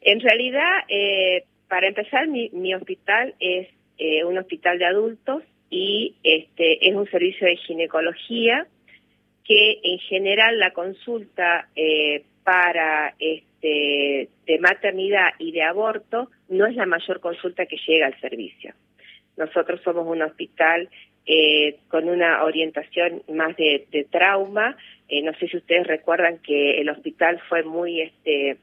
[0.00, 3.66] En realidad, eh, para empezar, mi, mi hospital es
[3.98, 8.66] eh, un hospital de adultos y este es un servicio de ginecología
[9.44, 16.76] que en general la consulta eh, para este de maternidad y de aborto no es
[16.76, 18.74] la mayor consulta que llega al servicio.
[19.36, 20.88] Nosotros somos un hospital
[21.26, 24.76] eh, con una orientación más de, trauma.
[25.10, 28.58] no sé si ustedes recuerdan que el hospital fue muy este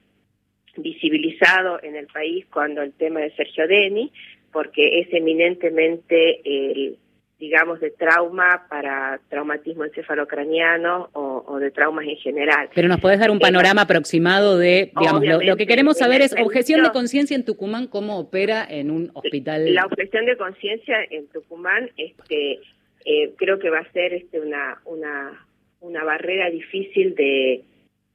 [0.77, 4.11] visibilizado en el país cuando el tema de Sergio Deni,
[4.53, 6.97] porque es eminentemente el,
[7.39, 12.69] digamos, de trauma para traumatismo encefalocraniano o, o de traumas en general.
[12.73, 16.21] Pero nos podés dar un Eh, panorama aproximado de, digamos, lo, lo que queremos saber
[16.21, 19.73] es objeción de conciencia en Tucumán, cómo opera en un hospital.
[19.73, 22.59] La objeción de conciencia en Tucumán, este,
[23.05, 25.45] eh, creo que va a ser este, una, una,
[25.81, 27.63] una barrera difícil de,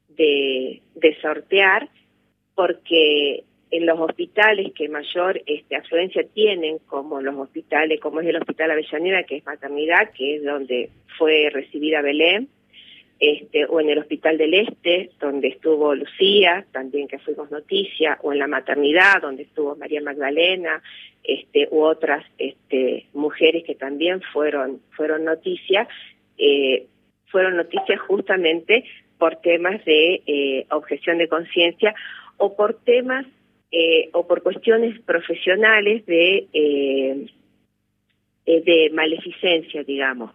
[0.08, 1.90] de, de sortear,
[2.54, 8.36] porque en los hospitales que mayor este, afluencia tienen, como los hospitales, como es el
[8.36, 12.48] Hospital Avellaneda, que es maternidad, que es donde fue recibida Belén,
[13.20, 18.32] este, o en el Hospital del Este, donde estuvo Lucía, también que fuimos noticia, o
[18.32, 20.82] en la maternidad, donde estuvo María Magdalena,
[21.24, 25.88] este, u otras este, mujeres que también fueron, fueron noticia,
[26.38, 26.86] eh,
[27.26, 28.84] fueron noticias justamente
[29.18, 31.94] por temas de eh, objeción de conciencia
[32.36, 33.26] o por temas
[33.70, 37.26] eh, o por cuestiones profesionales de eh,
[38.50, 40.30] eh, de maleficencia, digamos.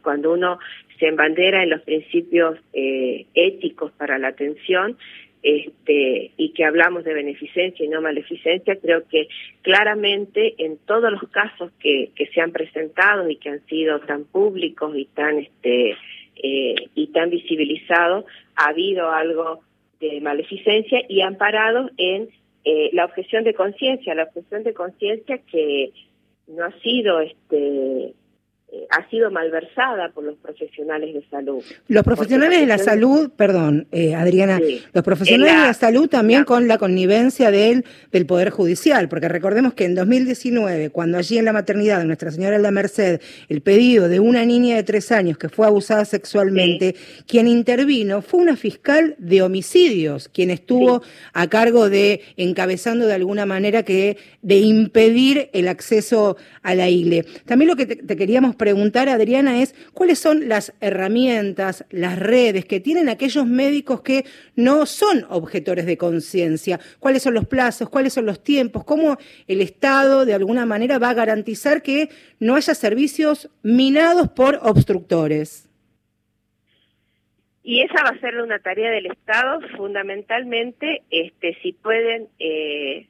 [0.00, 0.58] Cuando uno
[0.98, 4.96] se embandera en los principios eh, éticos para la atención
[5.42, 9.28] este, y que hablamos de beneficencia y no maleficencia, creo que
[9.60, 14.24] claramente en todos los casos que, que se han presentado y que han sido tan
[14.24, 15.96] públicos y tan este
[16.42, 18.24] eh, y tan visibilizados,
[18.56, 19.60] ha habido algo
[20.00, 22.30] de maleficencia y amparados en
[22.64, 25.92] eh, la objeción de conciencia, la objeción de conciencia que
[26.46, 28.14] no ha sido este
[28.72, 31.62] eh, ha sido malversada por los profesionales de salud.
[31.88, 34.80] Los profesionales de la salud, perdón, eh, Adriana, Sí.
[34.92, 39.28] los profesionales la- de la salud también con la connivencia del, del Poder Judicial, porque
[39.28, 43.20] recordemos que en 2019, cuando allí en la maternidad de Nuestra Señora de la Merced,
[43.48, 46.94] el pedido de una niña de tres años que fue abusada sexualmente,
[47.26, 51.02] quien intervino fue una fiscal de homicidios, quien estuvo
[51.32, 57.24] a cargo de, encabezando de alguna manera que, de impedir el acceso a la IGLE.
[57.46, 62.66] También lo que te, te queríamos preguntar, Adriana, es cuáles son las herramientas, las redes
[62.66, 68.12] que tienen aquellos médicos que no son objetores de conciencia, cuáles son los plazos, cuáles
[68.12, 69.16] son los tiempos, cómo
[69.48, 75.66] el Estado de alguna manera va a garantizar que no haya servicios minados por obstructores.
[77.62, 83.06] Y esa va a ser una tarea del Estado, fundamentalmente, este, si pueden eh,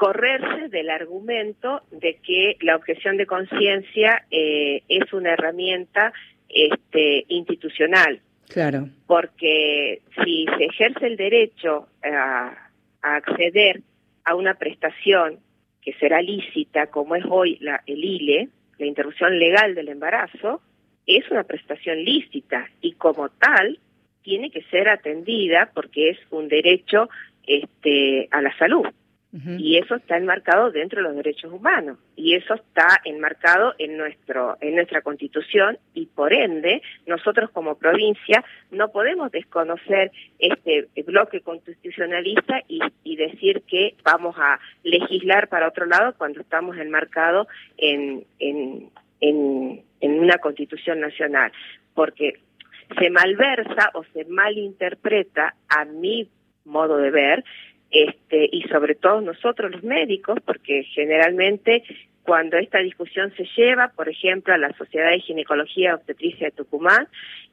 [0.00, 6.14] correrse del argumento de que la objeción de conciencia eh, es una herramienta
[6.48, 8.88] este, institucional, Claro.
[9.06, 12.70] porque si se ejerce el derecho a,
[13.02, 13.82] a acceder
[14.24, 15.38] a una prestación
[15.82, 20.62] que será lícita, como es hoy la, el ILE, la interrupción legal del embarazo,
[21.06, 23.78] es una prestación lícita y como tal
[24.22, 27.10] tiene que ser atendida porque es un derecho
[27.46, 28.86] este, a la salud.
[29.32, 34.56] Y eso está enmarcado dentro de los derechos humanos y eso está enmarcado en nuestro
[34.60, 42.60] en nuestra Constitución y por ende nosotros como provincia no podemos desconocer este bloque constitucionalista
[42.66, 48.90] y, y decir que vamos a legislar para otro lado cuando estamos enmarcados en, en,
[49.20, 51.52] en, en una Constitución nacional
[51.94, 52.40] porque
[52.98, 56.28] se malversa o se malinterpreta a mi
[56.64, 57.44] modo de ver
[57.90, 61.82] este, y sobre todo nosotros los médicos, porque generalmente
[62.24, 67.08] cuando esta discusión se lleva, por ejemplo, a la Sociedad de Ginecología Obstetricia de Tucumán,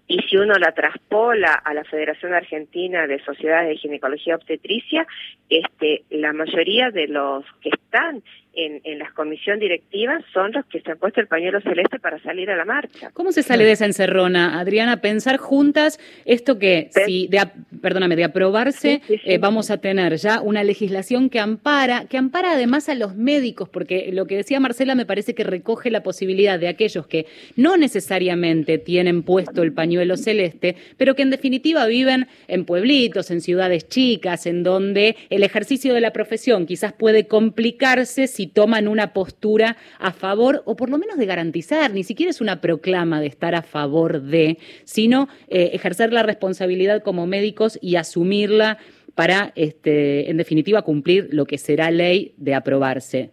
[0.08, 5.06] y si uno la traspola a la Federación Argentina de Sociedades de Ginecología Obstetricia,
[5.49, 10.82] este, la mayoría de los que están en, en la comisión directiva son los que
[10.82, 13.12] se han puesto el pañuelo celeste para salir a la marcha.
[13.13, 15.01] ¿Cómo se sale de esa encerrona, Adriana?
[15.01, 17.39] Pensar juntas esto que, si de,
[17.82, 22.89] perdóname, de aprobarse, eh, vamos a tener ya una legislación que ampara, que ampara además
[22.89, 26.67] a los médicos, porque lo que decía Marcela me parece que recoge la posibilidad de
[26.67, 32.65] aquellos que no necesariamente tienen puesto el pañuelo celeste, pero que en definitiva viven en
[32.65, 38.47] pueblitos, en ciudades chicas, en donde el ejercicio de la profesión quizás puede complicarse si
[38.47, 42.61] toman una postura a favor o por lo menos de garantizar, ni siquiera es una
[42.61, 48.77] proclama de estar a favor de, sino eh, ejercer la responsabilidad como médicos y asumirla
[49.15, 53.31] para, este, en definitiva, cumplir lo que será ley de aprobarse.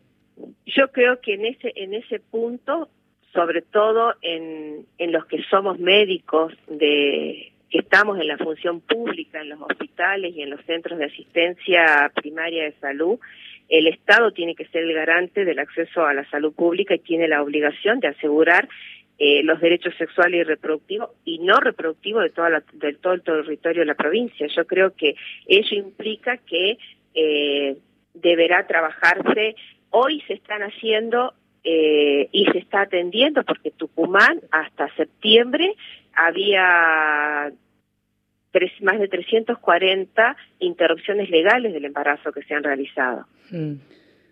[0.67, 2.89] Yo creo que en ese en ese punto,
[3.33, 9.41] sobre todo en, en los que somos médicos de que estamos en la función pública,
[9.41, 13.19] en los hospitales y en los centros de asistencia primaria de salud,
[13.69, 17.29] el Estado tiene que ser el garante del acceso a la salud pública y tiene
[17.29, 18.69] la obligación de asegurar
[19.19, 23.23] eh, los derechos sexuales y reproductivos y no reproductivos de, toda la, de todo el
[23.23, 24.47] territorio de la provincia.
[24.49, 25.15] Yo creo que
[25.47, 26.79] ello implica que
[27.15, 27.77] eh,
[28.13, 29.55] deberá trabajarse.
[29.97, 35.77] Hoy se están haciendo eh, y se está atendiendo porque Tucumán hasta septiembre
[36.17, 37.53] había
[38.81, 43.27] más de 340 interrupciones legales del embarazo que se han realizado.
[43.53, 43.75] Mm.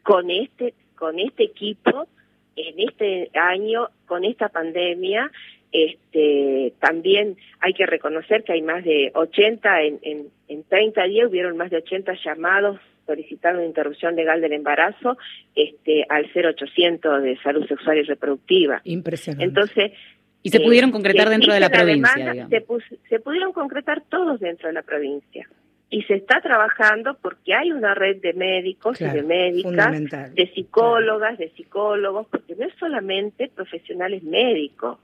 [0.03, 2.09] Con este con este equipo
[2.57, 5.31] en este año con esta pandemia
[5.71, 11.29] este también hay que reconocer que hay más de 80 en, en, en 30 días
[11.29, 15.17] hubieron más de 80 llamados solicitando una interrupción legal del embarazo
[15.55, 18.81] este al 0800 de salud sexual y reproductiva.
[18.85, 19.45] Impresionante.
[19.45, 19.93] Entonces,
[20.43, 22.49] y se pudieron eh, concretar dentro de la provincia.
[22.49, 22.65] se,
[23.09, 25.49] se, pudieron concretar todos dentro de la provincia.
[25.89, 29.93] Y se está trabajando porque hay una red de médicos y de médicas,
[30.35, 34.99] de psicólogas, de psicólogos, porque no es solamente profesionales médicos.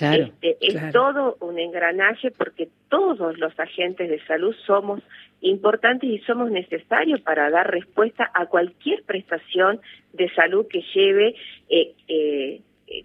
[0.00, 5.02] Este, es todo un engranaje porque todos los agentes de salud somos
[5.40, 9.80] importantes y somos necesarios para dar respuesta a cualquier prestación
[10.12, 11.34] de salud que lleve,
[11.68, 12.60] eh, eh,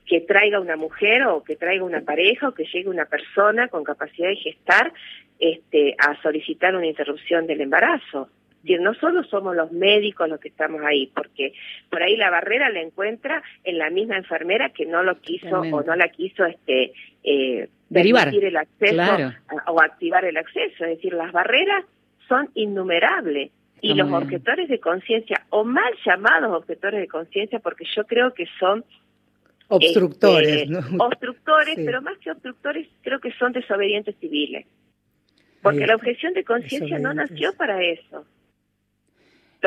[0.05, 3.83] que traiga una mujer o que traiga una pareja o que llegue una persona con
[3.83, 4.93] capacidad de gestar
[5.39, 8.29] este, a solicitar una interrupción del embarazo
[8.63, 11.53] decir, no solo somos los médicos los que estamos ahí, porque
[11.89, 15.83] por ahí la barrera la encuentra en la misma enfermera que no lo quiso o
[15.83, 16.93] no la quiso este
[17.23, 19.33] eh, derivar el acceso
[19.67, 21.85] o activar el acceso, es decir, las barreras
[22.27, 23.51] son innumerables
[23.81, 28.45] y los objetores de conciencia o mal llamados objetores de conciencia porque yo creo que
[28.57, 28.85] son
[29.67, 34.65] obstructores, este, obstructores, pero más que obstructores creo que son desobedientes civiles.
[35.61, 38.25] Porque la objeción de conciencia no nació para eso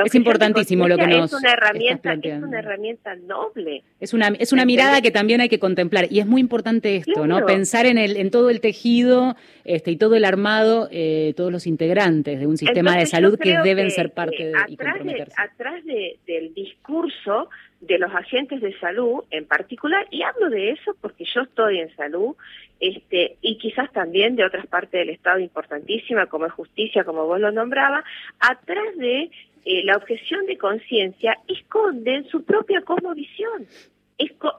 [0.04, 3.82] es importantísimo lo que nos es una herramienta, es una herramienta noble.
[4.00, 7.26] Es una es una mirada que también hay que contemplar y es muy importante esto,
[7.26, 7.44] ¿no?
[7.46, 11.66] Pensar en el en todo el tejido este y todo el armado, eh, todos los
[11.66, 15.34] integrantes de un sistema de salud que deben ser parte de atrás y comprometerse.
[15.36, 17.48] atrás del discurso
[17.80, 21.94] de los agentes de salud en particular y hablo de eso porque yo estoy en
[21.94, 22.34] salud
[22.80, 27.38] este y quizás también de otras partes del estado importantísima como es justicia como vos
[27.38, 28.02] lo nombraba
[28.40, 29.30] atrás de
[29.66, 33.66] eh, la objeción de conciencia esconden su propia cosmovisión,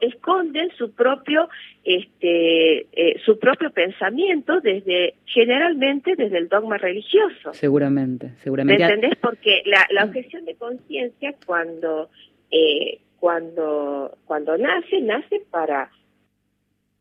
[0.01, 1.49] esconden su propio
[1.83, 9.17] este eh, su propio pensamiento desde generalmente desde el dogma religioso seguramente seguramente ¿Me entendés?
[9.19, 12.09] porque la, la objeción de conciencia cuando
[12.51, 15.89] eh, cuando cuando nace nace para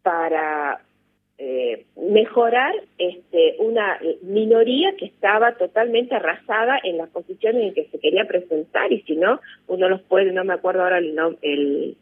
[0.02, 0.80] para
[1.38, 7.98] eh, mejorar este, una minoría que estaba totalmente arrasada en las posiciones en que se
[7.98, 11.96] quería presentar y si no, uno los puede, no me acuerdo ahora el, el,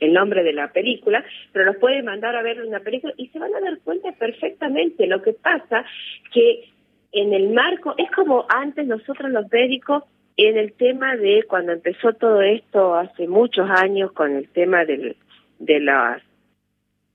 [0.00, 3.38] el nombre de la película, pero los puede mandar a ver una película y se
[3.38, 5.06] van a dar cuenta perfectamente.
[5.06, 5.84] Lo que pasa
[6.32, 6.64] que
[7.12, 10.02] en el marco, es como antes nosotros los médicos
[10.36, 15.16] en el tema de cuando empezó todo esto hace muchos años con el tema del,
[15.58, 16.22] de las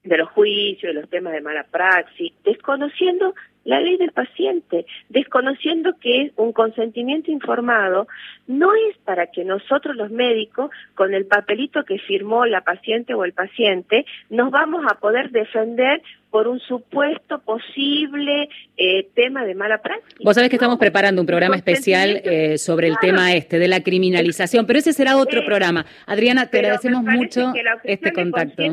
[0.07, 3.35] de los juicios, de los temas de mala praxis, desconociendo
[3.67, 8.07] la ley del paciente, desconociendo que un consentimiento informado
[8.47, 13.25] no es para que nosotros los médicos, con el papelito que firmó la paciente o
[13.25, 16.01] el paciente, nos vamos a poder defender
[16.31, 18.47] por un supuesto posible
[18.77, 20.15] eh, tema de mala práctica.
[20.23, 23.81] Vos sabés que estamos preparando un programa especial eh, sobre el tema este de la
[23.81, 25.85] criminalización, pero ese será otro programa.
[26.05, 27.51] Adriana, te agradecemos mucho
[27.83, 28.63] este contacto.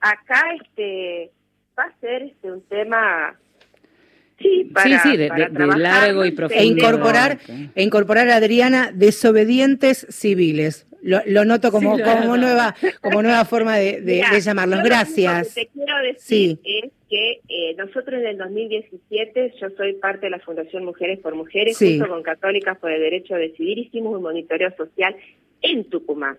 [0.00, 1.32] Acá este
[1.78, 3.36] va a ser este un tema
[4.38, 4.70] Sí,
[5.02, 5.28] sí, de,
[5.76, 6.62] largo y profundo.
[6.62, 7.38] E incorporar,
[7.74, 10.86] e incorporar a Adriana desobedientes civiles.
[11.02, 14.82] Lo, noto como, como, nueva, como nueva forma de, de, llamarlos.
[14.82, 15.48] Gracias.
[15.48, 20.26] Lo que te quiero decir es que eh, nosotros en el 2017, yo soy parte
[20.26, 24.14] de la Fundación Mujeres por Mujeres, junto con Católicas por el Derecho a Decidir, hicimos
[24.14, 25.16] un monitoreo social
[25.62, 26.38] en Tucumán.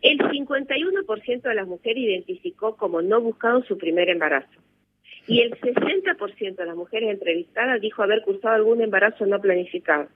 [0.00, 4.58] El 51% de las mujeres identificó como no buscado su primer embarazo
[5.28, 10.08] y el 60% de las mujeres entrevistadas dijo haber cursado algún embarazo no planificado.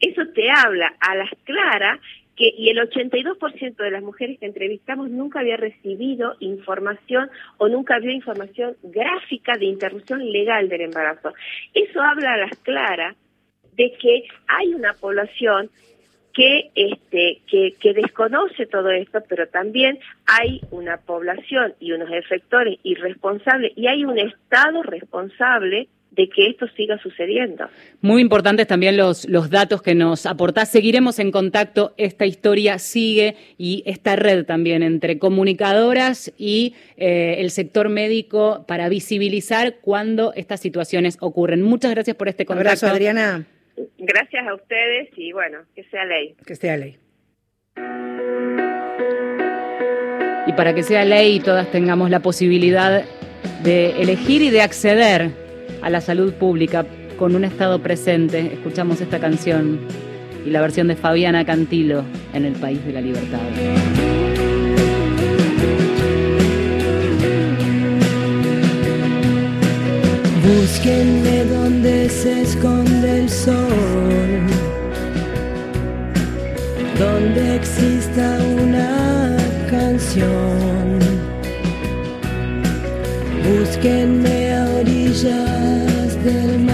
[0.00, 2.00] Eso te habla a las claras
[2.36, 7.28] que y el 82% de las mujeres que entrevistamos nunca había recibido información
[7.58, 11.34] o nunca vio información gráfica de interrupción legal del embarazo.
[11.74, 13.16] Eso habla a las claras
[13.76, 15.70] de que hay una población
[16.38, 22.78] que este que, que desconoce todo esto, pero también hay una población y unos efectores
[22.84, 27.68] irresponsables y hay un Estado responsable de que esto siga sucediendo.
[28.02, 30.70] Muy importantes también los, los datos que nos aportás.
[30.70, 31.92] Seguiremos en contacto.
[31.96, 38.88] Esta historia sigue y esta red también entre comunicadoras y eh, el sector médico para
[38.88, 41.62] visibilizar cuando estas situaciones ocurren.
[41.62, 42.68] Muchas gracias por este contacto.
[42.68, 43.44] abrazo, Adriana.
[43.98, 46.36] Gracias a ustedes y bueno, que sea ley.
[46.46, 46.98] Que sea ley.
[50.48, 53.04] y para que sea ley y todas tengamos la posibilidad
[53.62, 55.30] de elegir y de acceder
[55.82, 56.86] a la salud pública
[57.18, 58.54] con un Estado presente.
[58.54, 59.78] Escuchamos esta canción
[60.46, 62.02] y la versión de Fabiana Cantilo
[62.32, 63.40] en El País de la Libertad.
[70.48, 74.46] Búsquenme donde se esconde el sol,
[76.98, 79.36] donde exista una
[79.68, 80.98] canción.
[83.46, 86.67] Búsquenme a orillas del mar,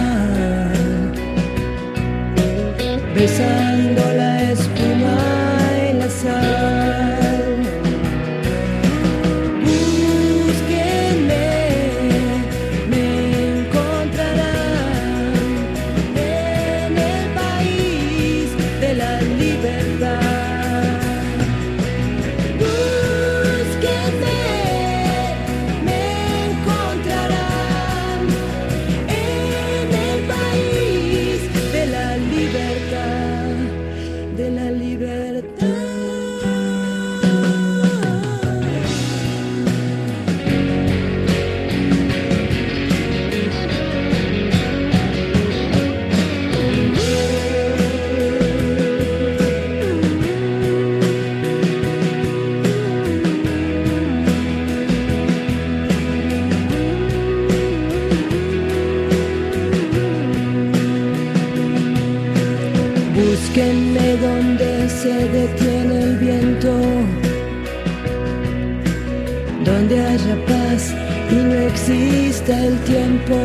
[72.48, 73.36] el tiempo,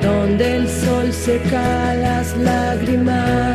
[0.00, 3.51] donde el sol seca las lágrimas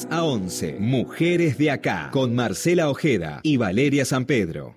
[0.00, 0.76] 10 a 11.
[0.78, 2.10] Mujeres de acá.
[2.12, 4.76] Con Marcela Ojeda y Valeria San Pedro.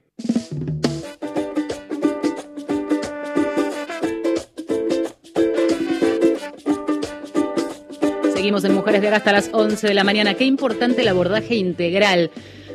[8.34, 10.34] Seguimos en Mujeres de Acá hasta las 11 de la mañana.
[10.34, 12.32] Qué importante el abordaje integral.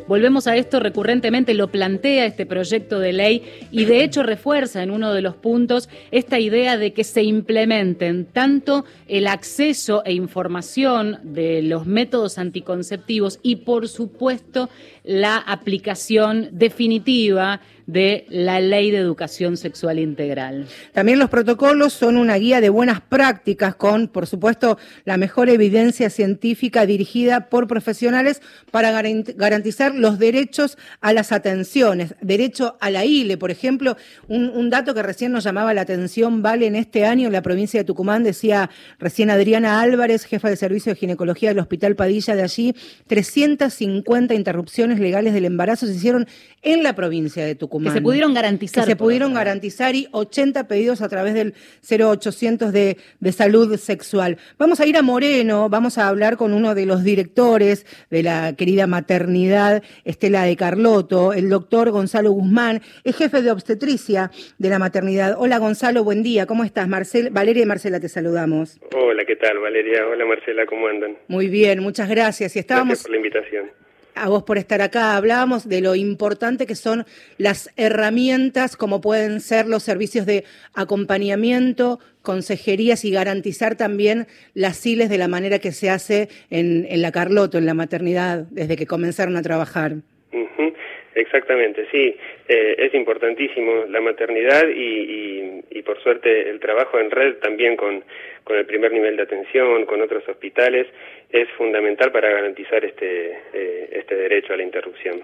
[0.09, 4.91] Volvemos a esto recurrentemente, lo plantea este proyecto de ley y de hecho refuerza en
[4.91, 11.19] uno de los puntos esta idea de que se implementen tanto el acceso e información
[11.23, 14.71] de los métodos anticonceptivos y por supuesto
[15.05, 20.66] la aplicación definitiva de la ley de educación sexual integral.
[20.93, 24.76] También los protocolos son una guía de buenas prácticas con, por supuesto,
[25.07, 32.14] la mejor evidencia científica dirigida por profesionales para garan- garantizar los derechos a las atenciones.
[32.20, 33.97] Derecho a la ILE, por ejemplo,
[34.28, 37.41] un, un dato que recién nos llamaba la atención, vale, en este año en la
[37.41, 38.68] provincia de Tucumán, decía
[38.99, 42.74] recién Adriana Álvarez, jefa de servicio de ginecología del Hospital Padilla de allí,
[43.07, 46.26] 350 interrupciones legales del embarazo se hicieron
[46.61, 47.78] en la provincia de Tucumán.
[47.83, 51.55] Que se pudieron garantizar, Que se pudieron otra garantizar y 80 pedidos a través del
[51.89, 54.39] 0800 de, de salud sexual.
[54.59, 58.55] Vamos a ir a Moreno, vamos a hablar con uno de los directores de la
[58.55, 64.79] querida maternidad, Estela de Carlotto, el doctor Gonzalo Guzmán, es jefe de obstetricia de la
[64.79, 65.37] maternidad.
[65.39, 66.89] Hola Gonzalo, buen día, ¿cómo estás?
[66.89, 68.79] Marcel, Valeria y Marcela te saludamos.
[68.95, 70.07] Hola, ¿qué tal, Valeria?
[70.07, 71.16] Hola, Marcela, ¿cómo andan?
[71.29, 72.57] Muy bien, muchas gracias.
[72.57, 73.88] Y estábamos Gracias por la invitación.
[74.23, 75.16] A vos por estar acá.
[75.16, 77.07] Hablábamos de lo importante que son
[77.37, 80.45] las herramientas, como pueden ser los servicios de
[80.75, 87.03] acompañamiento, consejerías y garantizar también las CILES de la manera que se hace en, en
[87.03, 89.97] la Carloto, en la maternidad, desde que comenzaron a trabajar.
[90.33, 90.75] Ujú,
[91.21, 92.16] Exactamente, sí.
[92.47, 97.77] Eh, es importantísimo la maternidad y, y- y, por suerte el trabajo en red también
[97.77, 98.05] con,
[98.45, 100.87] con el primer nivel de atención, con otros hospitales,
[101.31, 105.23] es fundamental para garantizar este, eh, este derecho a la interrupción.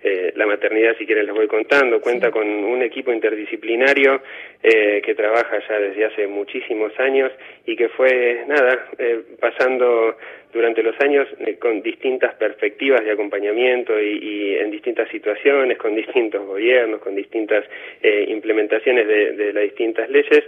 [0.00, 4.22] eh, la maternidad, si quieren les voy contando, cuenta con un equipo interdisciplinario
[4.62, 7.30] eh, que trabaja ya desde hace muchísimos años
[7.64, 10.16] y que fue, nada, eh, pasando
[10.52, 11.28] durante los años
[11.60, 17.64] con distintas perspectivas de acompañamiento y, en distintas situaciones, con distintos gobiernos, con distintas
[18.02, 20.42] implementaciones de, de, las distintas leyes,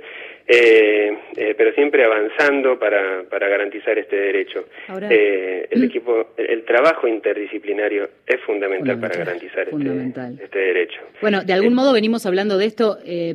[1.56, 4.64] pero siempre avanzando para, para garantizar este derecho.
[4.98, 11.00] el equipo, el trabajo interdisciplinario es fundamental para garantizar este, este, derecho.
[11.20, 13.34] Bueno, de algún modo venimos hablando de esto, eh,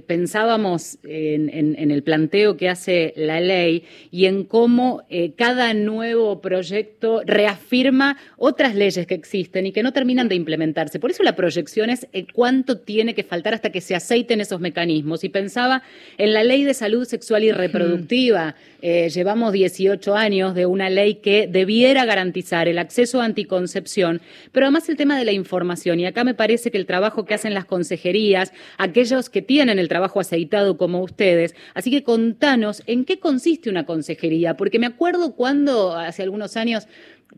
[1.03, 8.17] en, el planteo que hace la ley y en cómo eh, cada nuevo proyecto reafirma
[8.37, 10.99] otras leyes que existen y que no terminan de implementarse.
[10.99, 14.59] Por eso la proyección es eh, cuánto tiene que faltar hasta que se aceiten esos
[14.59, 15.23] mecanismos.
[15.23, 15.83] Y pensaba
[16.17, 18.55] en la ley de salud sexual y reproductiva.
[18.81, 24.87] llevamos 18 años de una ley que debiera garantizar el acceso a anticoncepción, pero además
[24.89, 27.65] el tema de la información y acá me parece que el trabajo que hacen las
[27.65, 33.69] consejerías, aquellos que tienen el trabajo aceitado como ustedes, así que contanos en qué consiste
[33.69, 36.87] una consejería, porque me acuerdo cuando hace algunos años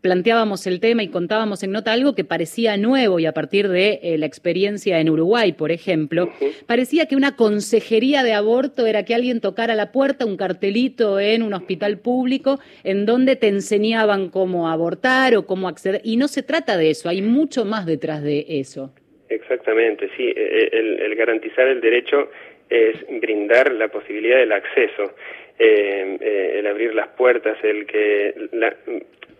[0.01, 3.99] planteábamos el tema y contábamos en nota algo que parecía nuevo y a partir de
[4.03, 6.29] eh, la experiencia en Uruguay, por ejemplo,
[6.67, 11.41] parecía que una consejería de aborto era que alguien tocara la puerta, un cartelito en
[11.41, 16.01] un hospital público en donde te enseñaban cómo abortar o cómo acceder.
[16.03, 18.93] Y no se trata de eso, hay mucho más detrás de eso.
[19.29, 20.23] Exactamente, sí.
[20.23, 22.29] E, e, el, garantizar el derecho
[22.69, 25.13] es brindar la posibilidad del acceso.
[25.59, 28.75] Eh, eh, el abrir las puertas, el que la,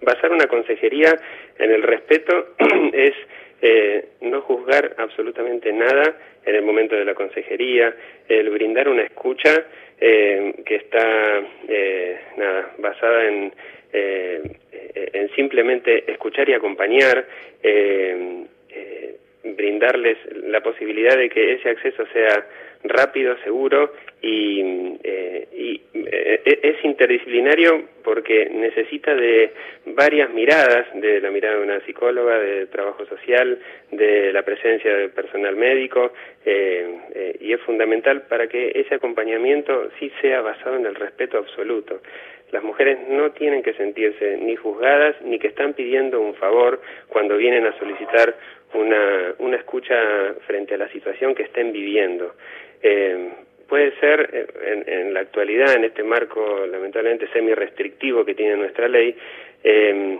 [0.02, 1.16] basar una consejería
[1.58, 2.56] en el respeto
[2.94, 3.14] es
[3.62, 6.16] eh, no juzgar absolutamente nada
[6.46, 7.94] en el momento de la consejería,
[8.28, 9.66] el brindar una escucha
[10.00, 13.52] eh, que está eh, nada, basada en,
[13.92, 17.26] en simplemente escuchar y acompañar,
[19.44, 20.18] brindarles
[20.48, 22.46] la posibilidad de que ese acceso sea
[22.84, 24.62] rápido, seguro y,
[25.04, 29.52] eh, eh, es interdisciplinario porque necesita de
[29.86, 33.60] varias miradas, de la mirada de una psicóloga, de trabajo social,
[33.92, 36.14] de la presencia del personal médico
[36.46, 42.02] eh, y es fundamental para que ese acompañamiento sí sea basado en el respeto absoluto.
[42.52, 47.36] Las mujeres no tienen que sentirse ni juzgadas ni que están pidiendo un favor cuando
[47.38, 48.36] vienen a solicitar
[48.74, 49.96] una, una escucha
[50.46, 52.36] frente a la situación que estén viviendo.
[52.82, 53.32] Eh,
[53.68, 59.16] puede ser eh, en, la actualidad, en este marco lamentablemente semi-restrictivo que tiene nuestra ley,
[59.64, 60.20] eh,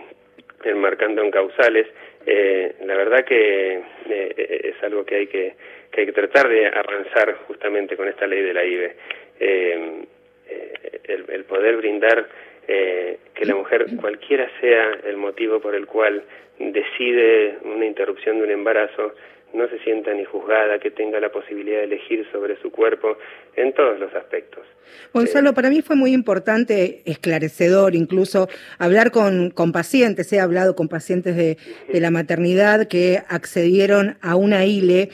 [0.64, 1.86] enmarcando en causales,
[2.26, 5.54] eh, la verdad que es algo que hay que,
[5.90, 8.96] que hay que tratar de avanzar justamente con esta ley de la IBE.
[11.04, 12.28] El, el, poder brindar
[12.66, 16.22] que la mujer, cualquiera sea el motivo por el cual
[16.58, 19.14] decide una interrupción de un embarazo,
[19.54, 23.16] no se sienta ni juzgada, que tenga la posibilidad de elegir sobre su cuerpo
[23.56, 24.66] en todos los aspectos.
[25.14, 30.88] Gonzalo, para mí fue muy importante, esclarecedor incluso, hablar con, con pacientes, he hablado con
[30.88, 31.56] pacientes de,
[31.90, 35.08] de la maternidad que accedieron a una ILE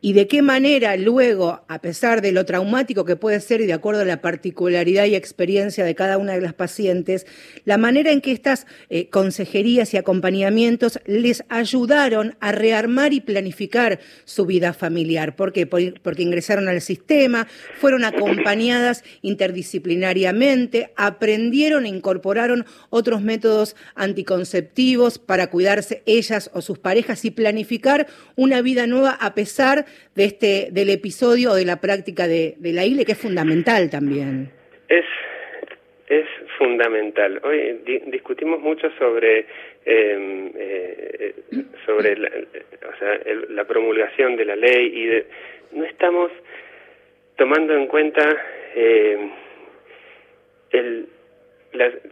[0.00, 3.72] y de qué manera luego, a pesar de lo traumático que puede ser y de
[3.72, 7.26] acuerdo a la particularidad y experiencia de cada una de las pacientes,
[7.64, 13.98] la manera en que estas eh, consejerías y acompañamientos les ayudaron a rearmar y planificar
[14.24, 15.34] su vida familiar.
[15.34, 15.66] ¿Por qué?
[15.66, 17.48] Porque ingresaron al sistema,
[17.80, 27.24] fueron acompañadas interdisciplinariamente, aprendieron e incorporaron otros métodos anticonceptivos para cuidarse ellas o sus parejas
[27.24, 32.26] y planificar una vida nueva a pesar de este, del episodio o de la práctica
[32.26, 34.50] de, la ILE, que es fundamental también.
[34.88, 35.04] Es,
[36.08, 36.26] es
[36.56, 37.40] fundamental.
[37.44, 39.46] Hoy discutimos mucho sobre,
[39.84, 41.34] em, eh,
[41.86, 44.86] sobre la, promulgación de la ley
[45.72, 46.30] y no estamos
[47.36, 48.36] tomando en cuenta
[48.74, 49.30] eh,
[50.72, 51.08] el,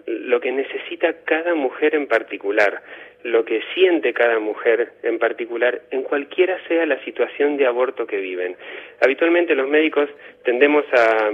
[0.06, 2.82] lo que necesita cada mujer en particular
[3.26, 8.18] lo que siente cada mujer en particular, en cualquiera sea la situación de aborto que
[8.18, 8.56] viven.
[9.00, 10.08] Habitualmente los médicos
[10.44, 11.32] tendemos a,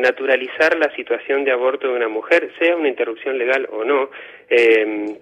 [0.00, 4.08] naturalizar la situación de aborto de una mujer, sea una interrupción legal o no,
[4.48, 5.18] eh,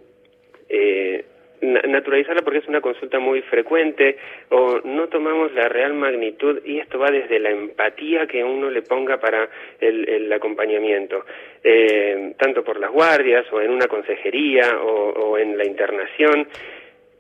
[0.69, 1.25] eh,
[1.63, 4.17] naturalizarla porque es una consulta muy frecuente
[4.49, 8.83] o no tomamos la real magnitud y esto va desde la empatía que uno le
[8.83, 9.49] ponga para
[9.79, 11.25] el, acompañamiento,
[11.63, 16.49] eh, tanto por las guardias o en una consejería o, en la internación.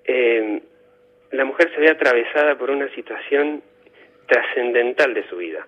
[0.04, 0.60] Eh,
[1.32, 3.62] la mujer se ve atravesada por una situación
[4.26, 5.66] trascendental de su vida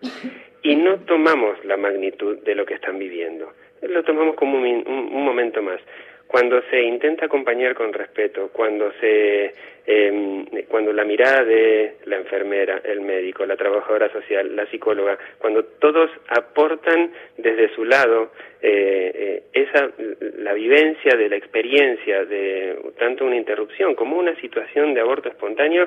[0.63, 3.53] y no tomamos la magnitud de lo que están viviendo,
[3.83, 5.81] lo tomamos como un momento más
[6.33, 9.53] cuando se intenta acompañar con respeto, cuando se
[9.85, 15.63] eh, cuando la mirada de la enfermera, el médico, la trabajadora social, la psicóloga, cuando
[15.63, 19.91] todos aportan desde su lado eh, eh, esa
[20.39, 25.87] la vivencia de la experiencia de tanto una interrupción como una situación de aborto espontáneo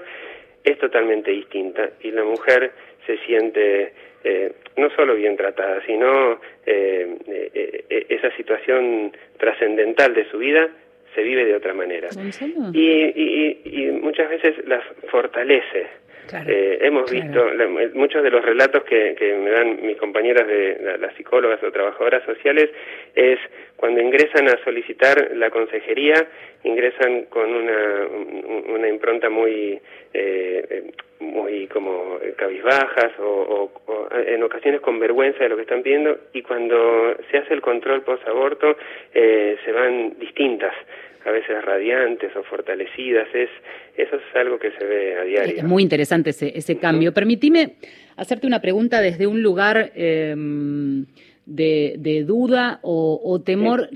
[0.63, 2.71] es totalmente distinta y la mujer
[3.07, 3.93] se siente
[4.27, 10.67] eh, no solo bien tratada, sino eh, eh, esa situación trascendental de su vida
[11.13, 12.09] se vive de otra manera.
[12.73, 15.87] Y, y, muchas veces las fortalece.
[16.47, 17.45] Eh, hemos visto
[17.93, 22.23] muchos de los relatos que, que, me dan mis compañeras de las psicólogas o trabajadoras
[22.23, 22.69] sociales
[23.13, 23.39] es
[23.75, 26.27] cuando ingresan a solicitar la consejería
[26.63, 28.07] ingresan con una,
[28.73, 29.79] una impronta muy
[30.13, 36.17] eh, muy como cabizbajas o, o, en ocasiones con vergüenza de lo que están pidiendo
[36.33, 38.77] y cuando se hace el control post-aborto
[39.13, 40.73] eh, se van distintas
[41.25, 43.49] a veces radiantes o fortalecidas, es,
[43.97, 45.57] eso es algo que se ve a diario.
[45.57, 47.13] Es muy interesante ese, ese cambio.
[47.13, 47.75] Permitime
[48.15, 50.35] hacerte una pregunta desde un lugar eh,
[51.45, 53.95] de, de, duda o, o temor sí.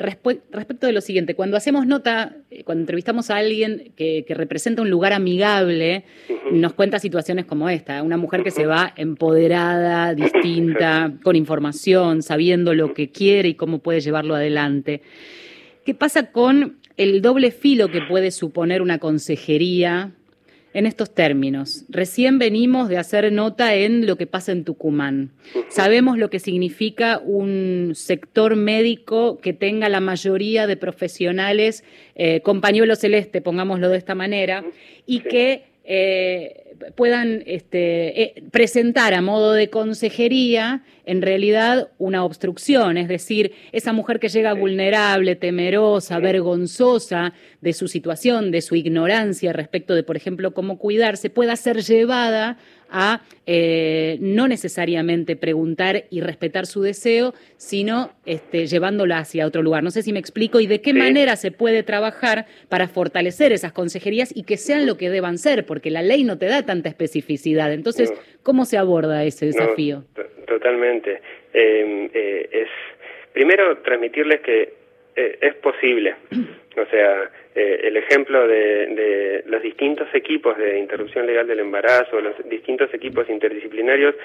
[0.52, 1.36] respecto de lo siguiente.
[1.36, 6.34] Cuando hacemos nota, eh, cuando entrevistamos a alguien que, que representa un lugar amigable, uh
[6.34, 6.52] -huh.
[6.52, 8.02] nos cuenta situaciones como esta.
[8.04, 8.56] Una mujer que uh -huh.
[8.56, 15.02] se va empoderada, distinta, con información, sabiendo lo que quiere y cómo puede llevarlo adelante.
[15.86, 20.12] ¿Qué pasa con el doble filo que puede suponer una consejería
[20.74, 21.86] en estos términos.
[21.88, 25.32] Recién venimos de hacer nota en lo que pasa en Tucumán.
[25.70, 31.86] Sabemos lo que significa un sector médico que tenga la mayoría de profesionales
[32.16, 34.66] eh, con pañuelo celeste, pongámoslo de esta manera,
[35.06, 42.96] y que eh, puedan este, eh, presentar a modo de consejería en realidad una obstrucción,
[42.98, 49.52] es decir, esa mujer que llega vulnerable, temerosa, vergonzosa de su situación, de su ignorancia
[49.52, 52.60] respecto de, por ejemplo, cómo cuidarse, pueda ser llevada
[52.92, 59.84] a eh, no necesariamente preguntar y respetar su deseo, sino este, llevándola hacia otro lugar.
[59.84, 60.98] No sé si me explico y de qué sí.
[60.98, 65.66] manera se puede trabajar para fortalecer esas consejerías y que sean lo que deban ser,
[65.66, 67.74] porque la ley no te da tanta especificidad.
[67.74, 68.18] Entonces, no.
[68.44, 70.04] ¿cómo se aborda ese desafío?
[70.18, 71.22] No, totalmente.
[71.54, 72.70] Eh, eh, es
[73.34, 74.74] primero transmitirles que
[75.16, 76.16] eh, es posible.
[76.78, 82.22] O sea, eh, el ejemplo de, de, los distintos equipos de interrupción legal del embarazo,
[82.22, 84.16] los distintos equipos interdisciplinarios,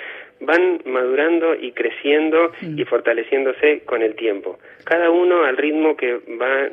[0.41, 2.79] van madurando y creciendo mm.
[2.79, 4.59] y fortaleciéndose con el tiempo.
[4.85, 6.69] Cada uno al ritmo que va,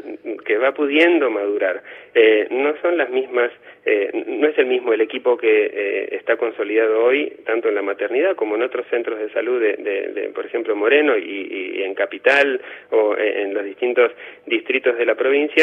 [0.45, 1.81] que va pudiendo madurar.
[2.13, 3.51] Eh, no son las mismas,
[3.85, 7.81] eh, no es el mismo el equipo que eh, está consolidado hoy, tanto en la
[7.81, 11.83] maternidad como en otros centros de salud, de, de, de por ejemplo, Moreno y, y,
[11.83, 12.59] en Capital
[12.89, 14.11] o en los distintos
[14.45, 15.60] distritos de la provincia.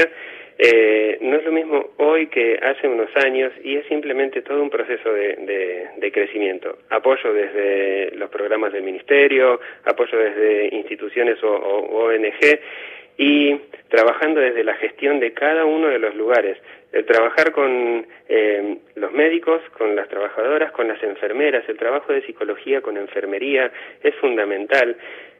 [0.60, 4.70] Eh, no es lo mismo hoy que hace unos años y es simplemente todo un
[4.70, 6.78] proceso de, de, crecimiento.
[6.90, 12.58] Apoyo desde los programas del Ministerio, apoyo desde instituciones o, o ONG
[13.18, 13.56] y
[13.88, 16.56] trabajando desde la gestión de cada uno de los lugares.
[16.92, 22.22] El trabajar con eh, los médicos, con las trabajadoras, con las enfermeras, el trabajo de
[22.22, 23.70] psicología con enfermería
[24.02, 24.96] es fundamental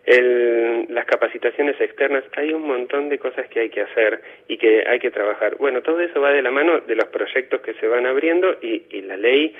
[0.08, 4.82] el, las capacitaciones externas, hay un montón de cosas que hay que hacer y que
[4.88, 5.56] hay que trabajar.
[5.56, 8.84] Bueno, todo eso va de la mano de los proyectos que se van abriendo y,
[8.90, 9.54] y la ley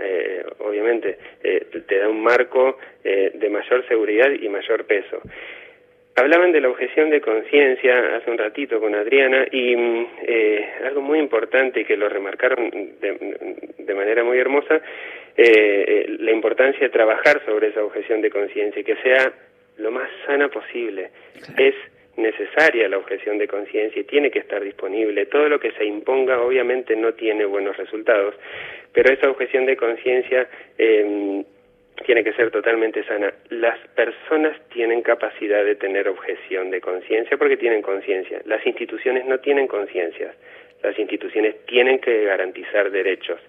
[0.00, 5.20] eh, obviamente eh, te da un marco eh, de mayor seguridad y mayor peso.
[6.16, 9.74] Hablaban de la objeción de conciencia hace un ratito con Adriana y
[10.26, 12.70] eh, algo muy importante que lo remarcaron
[13.00, 14.80] de, de manera muy hermosa,
[15.36, 19.32] la importancia de trabajar sobre esa objeción de conciencia y que sea
[19.78, 21.10] lo más sana posible.
[21.56, 21.74] Es
[22.16, 25.26] necesaria la objeción de conciencia y tiene que estar disponible.
[25.26, 28.34] Todo lo que se imponga obviamente no tiene buenos resultados,
[28.92, 30.48] pero esa objeción de conciencia
[30.78, 31.44] eh,
[32.04, 33.32] tiene que ser totalmente sana.
[33.50, 38.40] Las personas tienen capacidad de tener objeción de conciencia porque tienen conciencia.
[38.44, 40.34] Las instituciones no tienen conciencia.
[40.84, 43.40] Las instituciones tienen que garantizar derechos.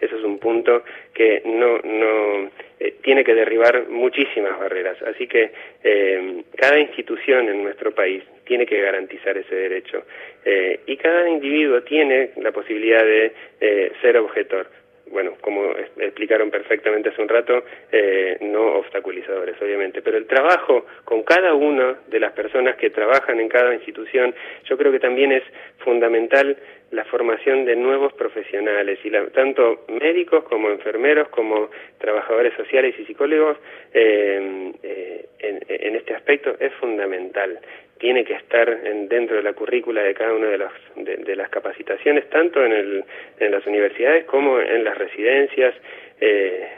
[0.00, 4.96] Eso es un punto que no, no eh, tiene que derribar muchísimas barreras.
[5.02, 5.50] Así que
[5.82, 10.04] eh, cada institución en nuestro país tiene que garantizar ese derecho.
[10.44, 14.68] Eh, y cada individuo tiene la posibilidad de eh, ser objetor
[15.10, 21.22] bueno, como explicaron perfectamente hace un rato, eh, no obstaculizadores, obviamente, pero el trabajo con
[21.22, 24.34] cada una de las personas que trabajan en cada institución,
[24.64, 25.44] yo creo que también es
[25.78, 26.56] fundamental
[26.94, 33.04] la formación de nuevos profesionales, y la, tanto médicos como enfermeros, como trabajadores sociales y
[33.04, 33.58] psicólogos,
[33.92, 37.58] eh, eh, en, en este aspecto es fundamental
[37.98, 42.28] tiene que estar en, dentro de la currícula de cada una de, de, las capacitaciones,
[42.28, 43.04] tanto en, el,
[43.38, 45.74] en las universidades como en las residencias.
[46.20, 46.68] Eh,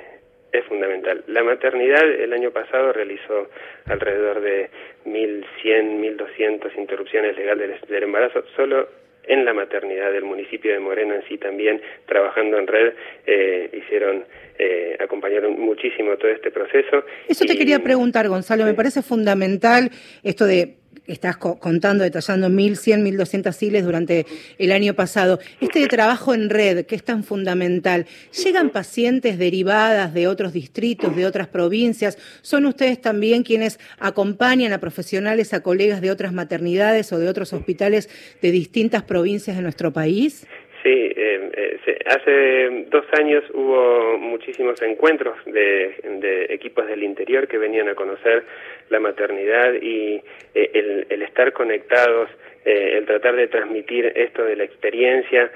[0.53, 1.25] es fundamental.
[1.27, 3.51] La maternidad el año pasado realizó
[3.87, 4.71] alrededor de
[5.05, 8.45] 1.100, 1.200 interrupciones legales del embarazo.
[8.55, 8.89] Solo
[9.27, 12.95] en la maternidad del municipio de Moreno en sí también, trabajando en red,
[13.27, 14.25] eh, hicieron,
[14.59, 17.05] eh, acompañaron muchísimo todo este proceso.
[17.29, 19.91] Eso te quería preguntar, Gonzalo, me parece fundamental
[20.23, 24.27] esto de estás contando, detallando 1.100, 1.200 siles durante
[24.59, 25.39] el año pasado.
[25.61, 28.07] Este trabajo en red, que es tan fundamental,
[28.45, 32.19] ¿llegan pacientes derivadas de otros distritos, de otras provincias?
[32.43, 37.53] ¿Son ustedes también quienes acompañan a profesionales, a colegas de otras maternidades o de otros
[37.53, 38.09] hospitales
[38.43, 40.47] de distintas provincias de nuestro país?
[40.87, 47.89] Sí, eh, eh, hace dos años hubo muchísimos encuentros de, equipos del interior que venían
[47.89, 48.45] a conocer
[48.89, 50.23] la maternidad y
[50.55, 52.31] eh, el, estar conectados,
[52.65, 55.51] el tratar de transmitir esto de la experiencia.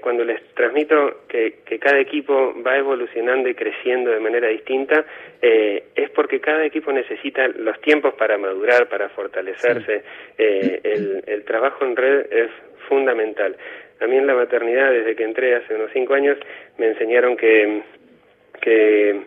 [0.00, 5.04] cuando les transmito que, cada equipo va evolucionando y creciendo de manera distinta,
[5.40, 10.02] es porque cada equipo necesita los tiempos para madurar, para fortalecerse.
[10.36, 12.50] el, el trabajo en red es
[12.88, 13.56] fundamental.
[14.00, 16.38] A mí en la maternidad, desde que entré hace unos cinco años,
[16.76, 17.82] me enseñaron que,
[18.60, 19.22] que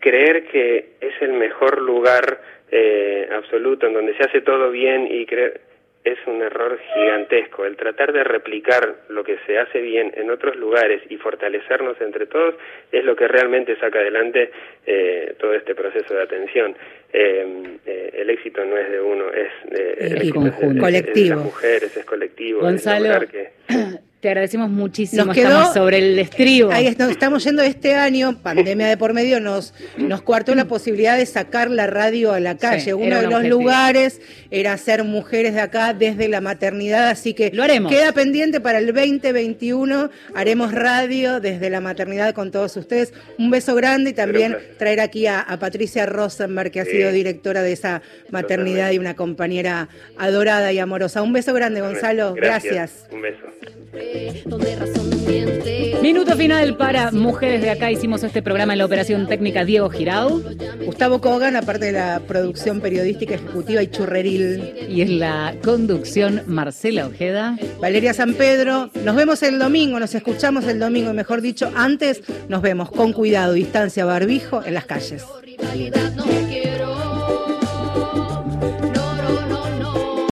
[0.00, 2.40] creer que es el mejor lugar
[2.70, 5.60] eh, absoluto en donde se hace todo bien y creer
[6.06, 7.66] es un error gigantesco.
[7.66, 12.26] El tratar de replicar lo que se hace bien en otros lugares y fortalecernos entre
[12.26, 12.54] todos
[12.92, 14.52] es lo que realmente saca adelante
[14.86, 16.76] eh, todo este proceso de atención.
[17.12, 20.30] Eh, eh, el éxito no es de uno, es, de,
[20.78, 21.36] colectivo.
[21.36, 22.60] las mujeres, es colectivo.
[22.60, 23.50] Gonzalo, que...
[24.26, 25.26] Te agradecemos muchísimo.
[25.26, 26.72] Nos quedó, sobre el estribo.
[26.72, 31.24] Ahí estamos yendo este año, pandemia de por medio, nos, nos coartó la posibilidad de
[31.26, 32.92] sacar la radio a la calle.
[32.92, 34.20] Uno de los lugares
[34.50, 37.92] era ser mujeres de acá desde la maternidad, así que lo haremos.
[37.92, 40.10] Queda pendiente para el 2021.
[40.34, 43.14] Haremos radio desde la maternidad con todos ustedes.
[43.38, 47.70] Un beso grande y también traer aquí a, Patricia Rosenberg, que ha sido directora de
[47.70, 51.22] esa maternidad y una compañera adorada y amorosa.
[51.22, 52.34] Un beso grande, Gonzalo.
[52.34, 53.06] Gracias.
[53.12, 53.46] Un beso.
[56.02, 57.90] Minuto final para Mujeres de Acá.
[57.90, 60.42] Hicimos este programa en la operación técnica Diego Girau.
[60.84, 64.74] Gustavo Kogan, aparte de la producción periodística ejecutiva y churreril.
[64.88, 67.58] Y es la conducción Marcela Ojeda.
[67.80, 68.90] Valeria San Pedro.
[69.04, 73.52] Nos vemos el domingo, nos escuchamos el domingo, mejor dicho, antes nos vemos con cuidado,
[73.52, 75.24] distancia, barbijo en las calles.